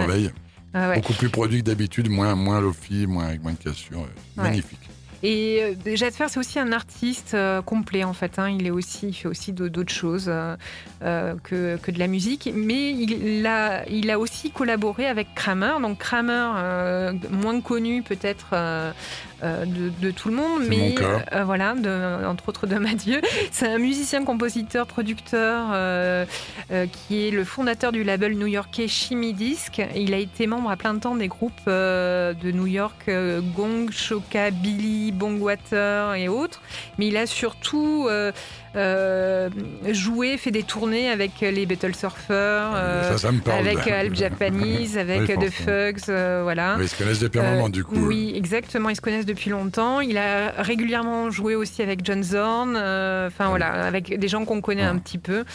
Ah 0.73 0.89
ouais. 0.89 0.95
Beaucoup 0.95 1.13
plus 1.13 1.29
produit 1.29 1.59
que 1.59 1.65
d'habitude, 1.65 2.09
moins, 2.09 2.35
moins 2.35 2.61
lofi, 2.61 3.07
moins, 3.07 3.25
avec 3.27 3.41
moins 3.41 3.53
de 3.53 3.57
cassures. 3.57 3.99
Ouais. 4.01 4.43
Magnifique. 4.43 4.79
Et 5.21 5.75
euh, 5.85 6.11
Fair, 6.11 6.29
c'est 6.29 6.39
aussi 6.39 6.59
un 6.59 6.71
artiste 6.71 7.33
euh, 7.33 7.61
complet 7.61 8.05
en 8.05 8.13
fait. 8.13 8.39
hein. 8.39 8.49
Il 8.49 8.65
est 8.65 8.71
aussi, 8.71 9.07
il 9.09 9.13
fait 9.13 9.27
aussi 9.27 9.51
d'autres 9.51 9.91
choses 9.91 10.27
euh, 10.29 10.55
euh, 11.03 11.35
que, 11.43 11.75
que 11.75 11.91
de 11.91 11.99
la 11.99 12.07
musique. 12.07 12.49
Mais 12.55 12.91
il 12.91 13.45
a, 13.45 13.85
il 13.89 14.09
a 14.11 14.17
aussi 14.17 14.51
collaboré 14.51 15.07
avec 15.07 15.35
Kramer. 15.35 15.73
Donc 15.81 15.97
Kramer, 15.97 16.53
euh, 16.55 17.13
moins 17.31 17.59
connu 17.59 18.01
peut-être 18.01 18.55
euh, 19.43 19.65
de, 19.65 19.89
de 20.01 20.11
tout 20.11 20.29
le 20.29 20.35
monde, 20.35 20.63
mais 20.67 20.95
euh, 21.33 21.43
voilà, 21.43 21.73
de- 21.75 22.25
entre 22.25 22.49
autres 22.49 22.67
de 22.67 22.75
Mathieu. 22.79 23.21
C'est 23.51 23.67
un 23.67 23.77
musicien, 23.77 24.23
compositeur, 24.25 24.85
producteur 24.87 25.67
euh, 25.73 26.25
qui 26.91 27.27
est 27.27 27.31
le 27.31 27.43
fondateur 27.43 27.91
du 27.91 28.03
label 28.03 28.37
new-yorkais 28.37 28.87
Shimmy 28.87 29.33
Disc. 29.33 29.81
Il 29.95 30.13
a 30.13 30.17
été 30.17 30.47
membre 30.47 30.69
à 30.71 30.77
plein 30.77 30.93
de 30.93 30.99
temps 30.99 31.15
des 31.15 31.27
groupes 31.27 31.65
de 31.67 32.51
New 32.51 32.67
York, 32.67 33.09
Gong, 33.55 33.89
Shoka, 33.91 34.51
Billy, 34.51 35.11
Bongwater 35.11 36.13
et 36.15 36.27
autres. 36.27 36.61
Mais 36.97 37.07
il 37.07 37.17
a 37.17 37.25
surtout 37.25 38.07
euh, 38.75 39.49
joué, 39.91 40.37
fait 40.37 40.51
des 40.51 40.63
tournées 40.63 41.09
avec 41.09 41.39
les 41.41 41.65
Battle 41.65 41.95
Surfers, 41.95 42.71
euh, 42.75 43.17
ça, 43.17 43.17
ça 43.17 43.53
avec 43.57 43.87
Alp 43.87 44.13
Japanese, 44.19 44.97
avec 44.97 45.21
Oui, 45.37 45.47
The. 45.47 45.49
Fugs, 45.51 46.09
euh, 46.09 46.41
voilà. 46.43 46.75
Oui, 46.77 46.85
ils 46.85 46.89
se 46.89 46.97
connaissent 46.97 47.19
depuis 47.19 47.39
un 47.39 47.53
moment, 47.55 47.69
du 47.69 47.83
coup. 47.83 47.95
Oui, 47.95 48.33
exactement. 48.35 48.89
Ils 48.89 48.95
se 48.95 49.01
connaissent 49.01 49.25
depuis 49.29 49.49
longtemps. 49.49 50.01
Il 50.01 50.17
a 50.17 50.51
régulièrement 50.57 51.31
joué 51.31 51.55
aussi 51.55 51.81
avec 51.81 52.03
John 52.05 52.23
Zorn. 52.23 52.75
euh, 52.75 53.27
Enfin 53.27 53.45
Ah 53.45 53.49
voilà, 53.49 53.67
avec 53.85 54.19
des 54.19 54.27
gens 54.27 54.43
qu'on 54.45 54.61
connaît 54.61 54.83
un 54.83 54.97
petit 54.97 55.17
peu. 55.17 55.45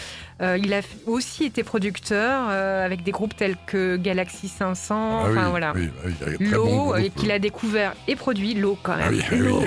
Euh, 0.42 0.58
il 0.60 0.74
a 0.74 0.80
aussi 1.06 1.44
été 1.44 1.62
producteur 1.62 2.48
euh, 2.50 2.84
avec 2.84 3.04
des 3.04 3.12
groupes 3.12 3.36
tels 3.36 3.54
que 3.66 3.96
Galaxy 3.96 4.48
500. 4.48 4.94
Ah 4.96 5.22
oui, 5.26 5.30
enfin 5.38 5.48
voilà. 5.50 5.72
oui, 5.76 5.88
très 6.20 6.32
bon 6.38 6.50
L'eau, 6.50 6.64
groupe. 6.66 6.94
euh, 6.96 7.08
qu'il 7.14 7.30
a 7.30 7.38
découvert 7.38 7.94
et 8.08 8.16
produit, 8.16 8.54
l'eau 8.54 8.76
quand 8.82 8.96
même. 8.96 9.20
Ah 9.22 9.26
ah 9.30 9.34
L'eau. 9.36 9.62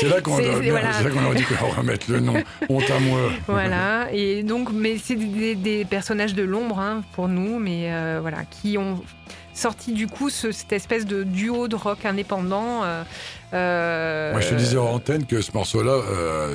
C'est 0.00 0.08
là 0.08 0.20
qu'on 0.20 0.32
voilà. 0.36 0.90
qu'on 1.10 1.24
aurait 1.24 1.36
dit 1.36 1.44
qu'on 1.44 1.66
va 1.68 1.74
remettre 1.74 2.10
le 2.10 2.20
nom. 2.20 2.34
Honte 2.68 2.90
à 2.90 3.00
moi. 3.00 3.18
Voilà, 3.48 4.08
et 4.12 4.42
donc, 4.42 4.68
mais 4.74 4.98
c'est 5.02 5.16
des, 5.16 5.54
des 5.54 5.84
personnages 5.86 6.34
de 6.34 6.42
l'ombre 6.42 6.78
hein, 6.80 7.02
pour 7.14 7.28
nous, 7.28 7.58
mais 7.58 7.90
euh, 7.90 8.18
voilà, 8.20 8.38
qui 8.44 8.76
ont 8.76 9.02
sorti 9.54 9.92
du 9.92 10.06
coup 10.06 10.28
ce- 10.28 10.52
cette 10.52 10.72
espèce 10.72 11.06
de 11.06 11.22
duo 11.24 11.66
de 11.66 11.76
rock 11.76 12.04
indépendant. 12.04 12.80
Moi, 13.52 14.40
je 14.40 14.50
te 14.50 14.54
disais 14.54 14.76
en 14.76 14.90
antenne 14.92 15.24
que 15.24 15.40
ce 15.40 15.50
morceau-là, 15.52 16.02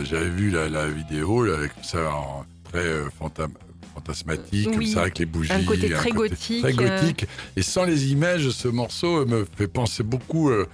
j'avais 0.03 0.29
vu 0.29 0.51
la, 0.51 0.69
la 0.69 0.85
vidéo, 0.85 1.43
là, 1.43 1.55
avec 1.57 1.71
ça, 1.81 1.97
en 2.11 2.45
très 2.73 2.85
euh, 2.87 3.05
fantam- 3.21 3.51
fantasmatique, 3.93 4.71
comme 4.71 4.85
ça, 4.85 5.01
avec 5.01 5.19
les 5.19 5.25
bougies. 5.25 5.51
Un 5.51 5.63
côté 5.63 5.89
très 5.89 6.11
gothique, 6.11 6.61
Très 6.63 6.73
euh. 6.73 6.75
gothique. 6.99 7.25
Et 7.55 7.61
sans 7.61 7.85
les 7.85 8.11
images, 8.11 8.49
ce 8.49 8.67
morceau 8.67 9.17
euh, 9.21 9.25
me 9.25 9.45
fait 9.57 9.67
penser 9.67 10.03
beaucoup 10.03 10.49
euh, 10.49 10.67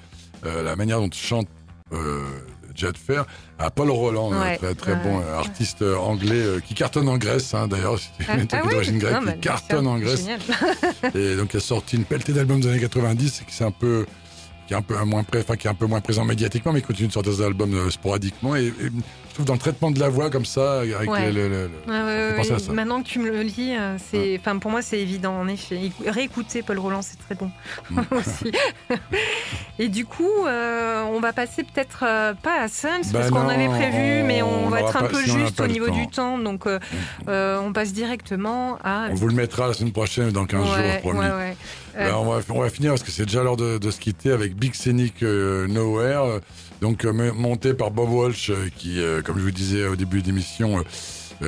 euh, 0.45 0.63
la 0.63 0.75
manière 0.75 0.99
dont 0.99 1.09
chante 1.11 1.47
euh, 1.93 2.21
Jade 2.75 2.97
Fair 2.97 3.25
à 3.57 3.69
Paul 3.71 3.89
Roland, 3.91 4.31
Ouais, 4.31 4.57
très, 4.57 4.73
très 4.75 4.95
bon 4.95 5.19
artiste 5.37 5.81
anglais 5.81 6.45
qui 6.65 6.73
cartonne 6.75 7.09
en 7.09 7.17
Grèce, 7.17 7.53
hein, 7.53 7.67
d'ailleurs. 7.67 7.99
C'est 7.99 8.25
Ah, 8.29 8.37
ah 8.53 8.61
oui 8.63 8.71
d'origine 8.71 8.99
grecque 8.99 9.13
bah, 9.15 9.19
qui 9.19 9.25
bien 9.25 9.35
cartonne 9.41 9.87
en 9.87 9.99
Grèce. 9.99 10.25
Et 11.15 11.35
donc, 11.35 11.53
il 11.53 11.57
a 11.57 11.59
sorti 11.59 11.97
une 11.97 12.05
pelletée 12.05 12.31
d'albums 12.31 12.61
des 12.61 12.69
années 12.69 12.79
90 12.79 13.43
qui 13.45 13.53
c'est 13.53 13.65
un 13.65 13.71
peu 13.71 14.05
qui 14.67 14.73
est 14.73 14.77
un 14.77 14.81
peu 14.83 14.95
moins 15.03 15.23
pré- 15.23 15.39
enfin, 15.39 15.55
qui 15.57 15.65
est 15.65 15.69
un 15.69 15.73
peu 15.73 15.87
moins 15.87 15.99
présent 15.99 16.23
médiatiquement, 16.23 16.71
mais 16.71 16.79
il 16.79 16.85
continue 16.85 17.07
de 17.07 17.13
sortir 17.13 17.33
des 17.33 17.41
albums 17.41 17.89
sporadiquement. 17.91 18.55
Et, 18.55 18.67
et 18.67 18.71
je 18.71 18.89
trouve 19.39 19.47
dans 19.47 19.53
le 19.53 19.59
traitement 19.59 19.89
de 19.91 19.99
la 20.01 20.09
voix 20.09 20.29
comme 20.29 20.43
ça, 20.45 20.79
avec 20.81 21.09
Ouais. 21.09 21.31
le, 21.31 21.47
le- 21.47 21.69
le- 21.87 21.93
ouais, 21.93 22.37
ouais, 22.37 22.59
ça. 22.59 22.73
Maintenant 22.73 23.01
que 23.01 23.07
tu 23.07 23.19
me 23.19 23.29
le 23.29 23.43
dis, 23.45 23.73
euh, 23.73 23.95
c'est, 24.11 24.37
enfin 24.39 24.57
pour 24.59 24.69
moi 24.69 24.81
c'est 24.81 24.99
évident 24.99 25.33
en 25.33 25.47
effet. 25.47 25.79
Réécouter 26.05 26.61
Paul 26.61 26.77
Roland, 26.79 27.01
c'est 27.01 27.17
très 27.19 27.35
bon 27.35 27.49
Mm. 27.89 27.99
aussi. 28.11 28.51
Et 29.79 29.87
du 29.87 30.05
coup, 30.05 30.45
euh, 30.45 31.03
on 31.03 31.19
va 31.21 31.31
passer 31.31 31.63
peut-être 31.63 32.03
euh, 32.05 32.33
pas 32.33 32.61
à 32.61 32.67
Suns 32.67 33.01
Bah 33.13 33.19
parce 33.19 33.29
qu'on 33.31 33.47
avait 33.47 33.67
prévu, 33.69 34.21
on- 34.21 34.25
mais 34.27 34.41
on, 34.41 34.65
on 34.65 34.69
va 34.69 34.81
être 34.81 34.97
un 34.97 35.03
peu 35.07 35.21
si 35.23 35.29
juste 35.31 35.61
au 35.61 35.67
niveau 35.67 35.87
temps. 35.87 35.95
du 35.95 36.07
temps, 36.07 36.37
donc 36.37 36.67
euh, 36.67 36.79
euh, 37.29 37.59
on 37.61 37.71
passe 37.71 37.93
directement 37.93 38.77
à. 38.83 39.07
On 39.11 39.15
vous 39.15 39.27
le 39.27 39.35
mettra 39.35 39.67
la 39.67 39.73
semaine 39.73 39.93
prochaine, 39.93 40.31
dans 40.31 40.45
15 40.45 40.61
ouais, 40.61 40.91
jours, 40.91 40.99
promis. 41.13 41.19
Là, 41.97 42.17
on, 42.19 42.25
va, 42.29 42.39
on 42.49 42.61
va 42.61 42.69
finir 42.69 42.91
parce 42.91 43.03
que 43.03 43.11
c'est 43.11 43.25
déjà 43.25 43.43
l'heure 43.43 43.57
de, 43.57 43.77
de 43.77 43.91
se 43.91 43.99
quitter 43.99 44.31
avec 44.31 44.55
Big 44.55 44.73
Scenic 44.73 45.21
Nowhere, 45.21 46.39
donc 46.81 47.05
euh, 47.05 47.31
monté 47.33 47.73
par 47.73 47.91
Bob 47.91 48.09
Walsh, 48.09 48.49
euh, 48.49 48.69
qui, 48.75 48.99
euh, 49.01 49.21
comme 49.21 49.37
je 49.37 49.43
vous 49.43 49.51
disais 49.51 49.85
au 49.87 49.95
début 49.95 50.21
de 50.21 50.27
l'émission, 50.27 50.83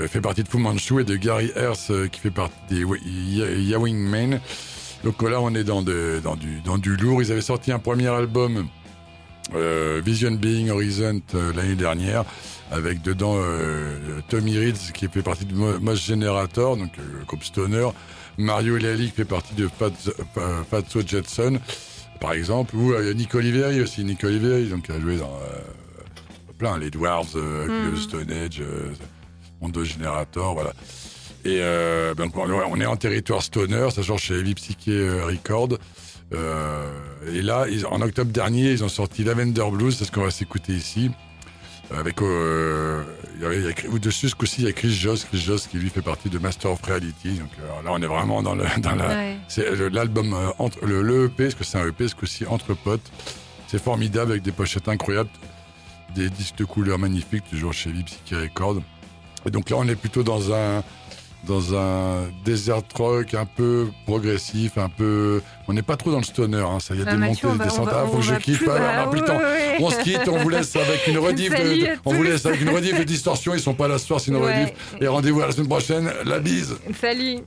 fait 0.08 0.22
partie 0.22 0.42
de 0.44 0.48
Fu 0.48 0.58
Manchu 0.58 1.02
et 1.02 1.04
de 1.04 1.16
Gary 1.18 1.52
euh, 1.58 2.08
qui 2.08 2.20
fait 2.22 2.32
partie 2.32 2.56
des 2.70 2.80
Yawing 2.82 3.98
Men. 3.98 4.40
Donc 5.04 5.22
là, 5.22 5.42
on 5.42 5.54
est 5.54 5.64
dans, 5.66 5.82
de- 5.82 6.22
dans, 6.24 6.36
du, 6.36 6.62
dans 6.62 6.78
du 6.78 6.96
lourd. 6.96 7.22
Ils 7.22 7.32
avaient 7.32 7.42
sorti 7.42 7.72
un 7.74 7.80
premier 7.80 8.08
album, 8.08 8.68
euh, 9.54 10.02
Vision 10.06 10.32
Being 10.32 10.70
Horizon, 10.70 11.22
l'année 11.56 11.76
dernière, 11.76 12.24
avec 12.72 13.02
dedans 13.02 13.36
euh, 13.38 13.98
Tommy 14.30 14.58
Reeds, 14.58 14.94
qui 14.94 15.10
fait 15.10 15.24
partie 15.24 15.44
de 15.46 15.54
Mo- 15.54 15.78
Moss 15.80 16.06
Generator, 16.06 16.78
donc 16.78 16.92
groupe 17.28 17.44
Stoner. 17.44 17.88
Mario 18.38 18.78
Lally 18.78 19.08
qui 19.08 19.16
fait 19.18 19.26
partie 19.26 19.56
de 19.56 19.68
Fats, 19.68 19.92
Fatso 20.70 21.02
Jetson, 21.06 21.60
par 22.22 22.32
exemple, 22.34 22.76
ou 22.78 22.94
euh, 22.94 23.14
Nick 23.14 23.36
Oliveri 23.36 23.82
aussi. 23.82 24.04
Nick 24.06 24.24
Oliveri, 24.24 24.68
donc, 24.70 24.84
qui 24.86 24.92
a 24.94 25.00
joué 25.02 25.18
dans 25.18 25.26
euh, 25.44 26.54
plein, 26.58 26.78
les 26.78 26.90
Dwarves, 26.90 27.36
euh, 27.36 27.90
le 27.92 27.98
Stone 27.98 28.32
Age, 28.32 28.62
euh, 28.62 28.90
Mondo 29.62 29.84
Generator, 29.84 30.54
voilà. 30.54 30.72
Et 31.44 31.60
donc, 32.16 32.38
on 32.38 32.80
est 32.80 32.86
en 32.86 32.96
territoire 32.98 33.42
stoner, 33.42 33.90
ça 33.90 34.04
genre 34.04 34.20
chez 34.20 34.36
Heavy 34.36 34.54
Psyché 34.54 34.92
euh, 34.92 35.26
Record. 35.26 35.70
Et 36.32 37.42
là, 37.42 37.66
ils- 37.70 37.86
en 37.88 38.00
octobre 38.02 38.32
dernier, 38.32 38.72
ils 38.72 38.84
ont 38.84 38.90
sorti 38.90 39.24
Lavender 39.24 39.66
Blues, 39.72 39.96
c'est 39.98 40.06
ce 40.06 40.12
qu'on 40.12 40.22
va 40.24 40.30
s'écouter 40.32 40.74
ici. 40.74 41.10
Avec, 41.98 42.22
euh, 42.22 43.04
il 43.36 43.42
y 43.42 43.46
avait, 43.46 43.58
il 43.58 43.64
y 43.64 43.68
a, 43.68 43.90
ou 43.90 44.00
dessus 44.00 44.32
aussi, 44.42 44.62
il 44.62 44.66
y 44.66 44.70
a 44.70 44.74
Chris 44.74 44.92
Joss, 44.92 45.26
Chris 45.26 45.40
Joss 45.40 45.68
qui 45.68 45.78
lui 45.78 45.90
fait 45.90 46.02
partie 46.02 46.30
de 46.30 46.38
Master 46.40 46.72
of 46.72 46.82
Reality. 46.84 47.40
Donc 47.40 47.50
euh, 47.60 47.84
là, 47.84 47.92
on 47.92 48.02
est 48.02 48.08
vraiment 48.08 48.42
dans, 48.42 48.56
le, 48.56 48.64
dans 48.80 48.96
la, 48.96 49.08
ouais. 49.08 49.38
c'est 49.48 49.70
l'album 49.90 50.34
euh, 50.34 50.52
entre 50.58 50.86
le, 50.86 51.02
le 51.02 51.26
EP, 51.26 51.46
parce 51.46 51.56
que 51.56 51.64
c'est 51.64 51.78
un 51.78 51.88
EP, 51.88 52.08
ce 52.08 52.16
coup-ci 52.16 52.46
entre 52.46 52.74
potes. 52.74 53.12
C'est 53.68 53.82
formidable 53.82 54.32
avec 54.32 54.44
des 54.44 54.52
pochettes 54.52 54.88
incroyables, 54.88 55.30
des 56.16 56.30
disques 56.30 56.58
de 56.58 56.66
couleurs 56.66 57.00
magnifiques, 57.00 57.44
toujours 57.50 57.74
chez 57.74 57.92
Psyche 57.92 58.34
Record. 58.34 58.82
Et 59.46 59.52
donc 59.52 59.70
là, 59.70 59.78
on 59.80 59.88
est 59.88 59.96
plutôt 59.96 60.24
dans 60.24 60.54
un 60.54 60.84
dans 61.48 61.74
un 61.76 62.28
desert 62.46 62.82
rock 62.96 63.34
un 63.34 63.46
peu 63.46 63.88
progressif, 64.06 64.78
un 64.78 64.90
peu. 64.90 65.42
On 65.68 65.74
n'est 65.74 65.82
pas 65.82 65.98
trop 65.98 66.12
dans 66.12 66.18
le 66.20 66.24
stoner, 66.24 66.58
hein, 66.60 66.80
ça 66.80 66.94
y 66.96 67.02
a 67.02 67.06
Ah, 67.08 67.12
des 67.14 67.18
Mathieu, 67.18 67.48
montées, 67.48 67.60
des 67.60 67.64
descentes. 67.66 67.90
Ah, 67.92 68.06
faut 68.10 68.18
que 68.18 68.24
je 68.24 68.34
plus- 68.36 68.58
pas, 68.66 68.78
Ah, 68.80 69.10
ouais, 69.10 69.20
ouais, 69.22 69.30
ouais. 69.38 69.78
On 69.80 69.90
se 69.90 70.02
quitte, 70.04 70.28
on 70.28 70.38
vous 70.38 70.50
laisse 70.50 70.76
avec 70.76 71.08
une 71.08 71.18
rediff 71.18 71.50
de, 71.52 71.88
on 72.06 72.14
vous 72.14 72.24
laisse 72.24 72.46
avec 72.46 72.62
une 72.62 72.70
rediff 72.70 72.98
de 73.00 73.04
distorsion, 73.04 73.54
ils 73.54 73.60
sont 73.60 73.74
pas 73.74 73.88
là 73.88 73.98
ce 73.98 74.06
soir, 74.08 74.20
c'est 74.20 74.32
une 74.32 74.38
Ouais. 74.38 74.62
rediff. 74.66 74.74
Et 75.02 75.08
rendez-vous 75.08 75.42
à 75.42 75.48
la 75.48 75.52
semaine 75.52 75.68
prochaine. 75.70 76.12
La 76.26 76.40
bise. 76.40 76.76
Salut. 77.00 77.38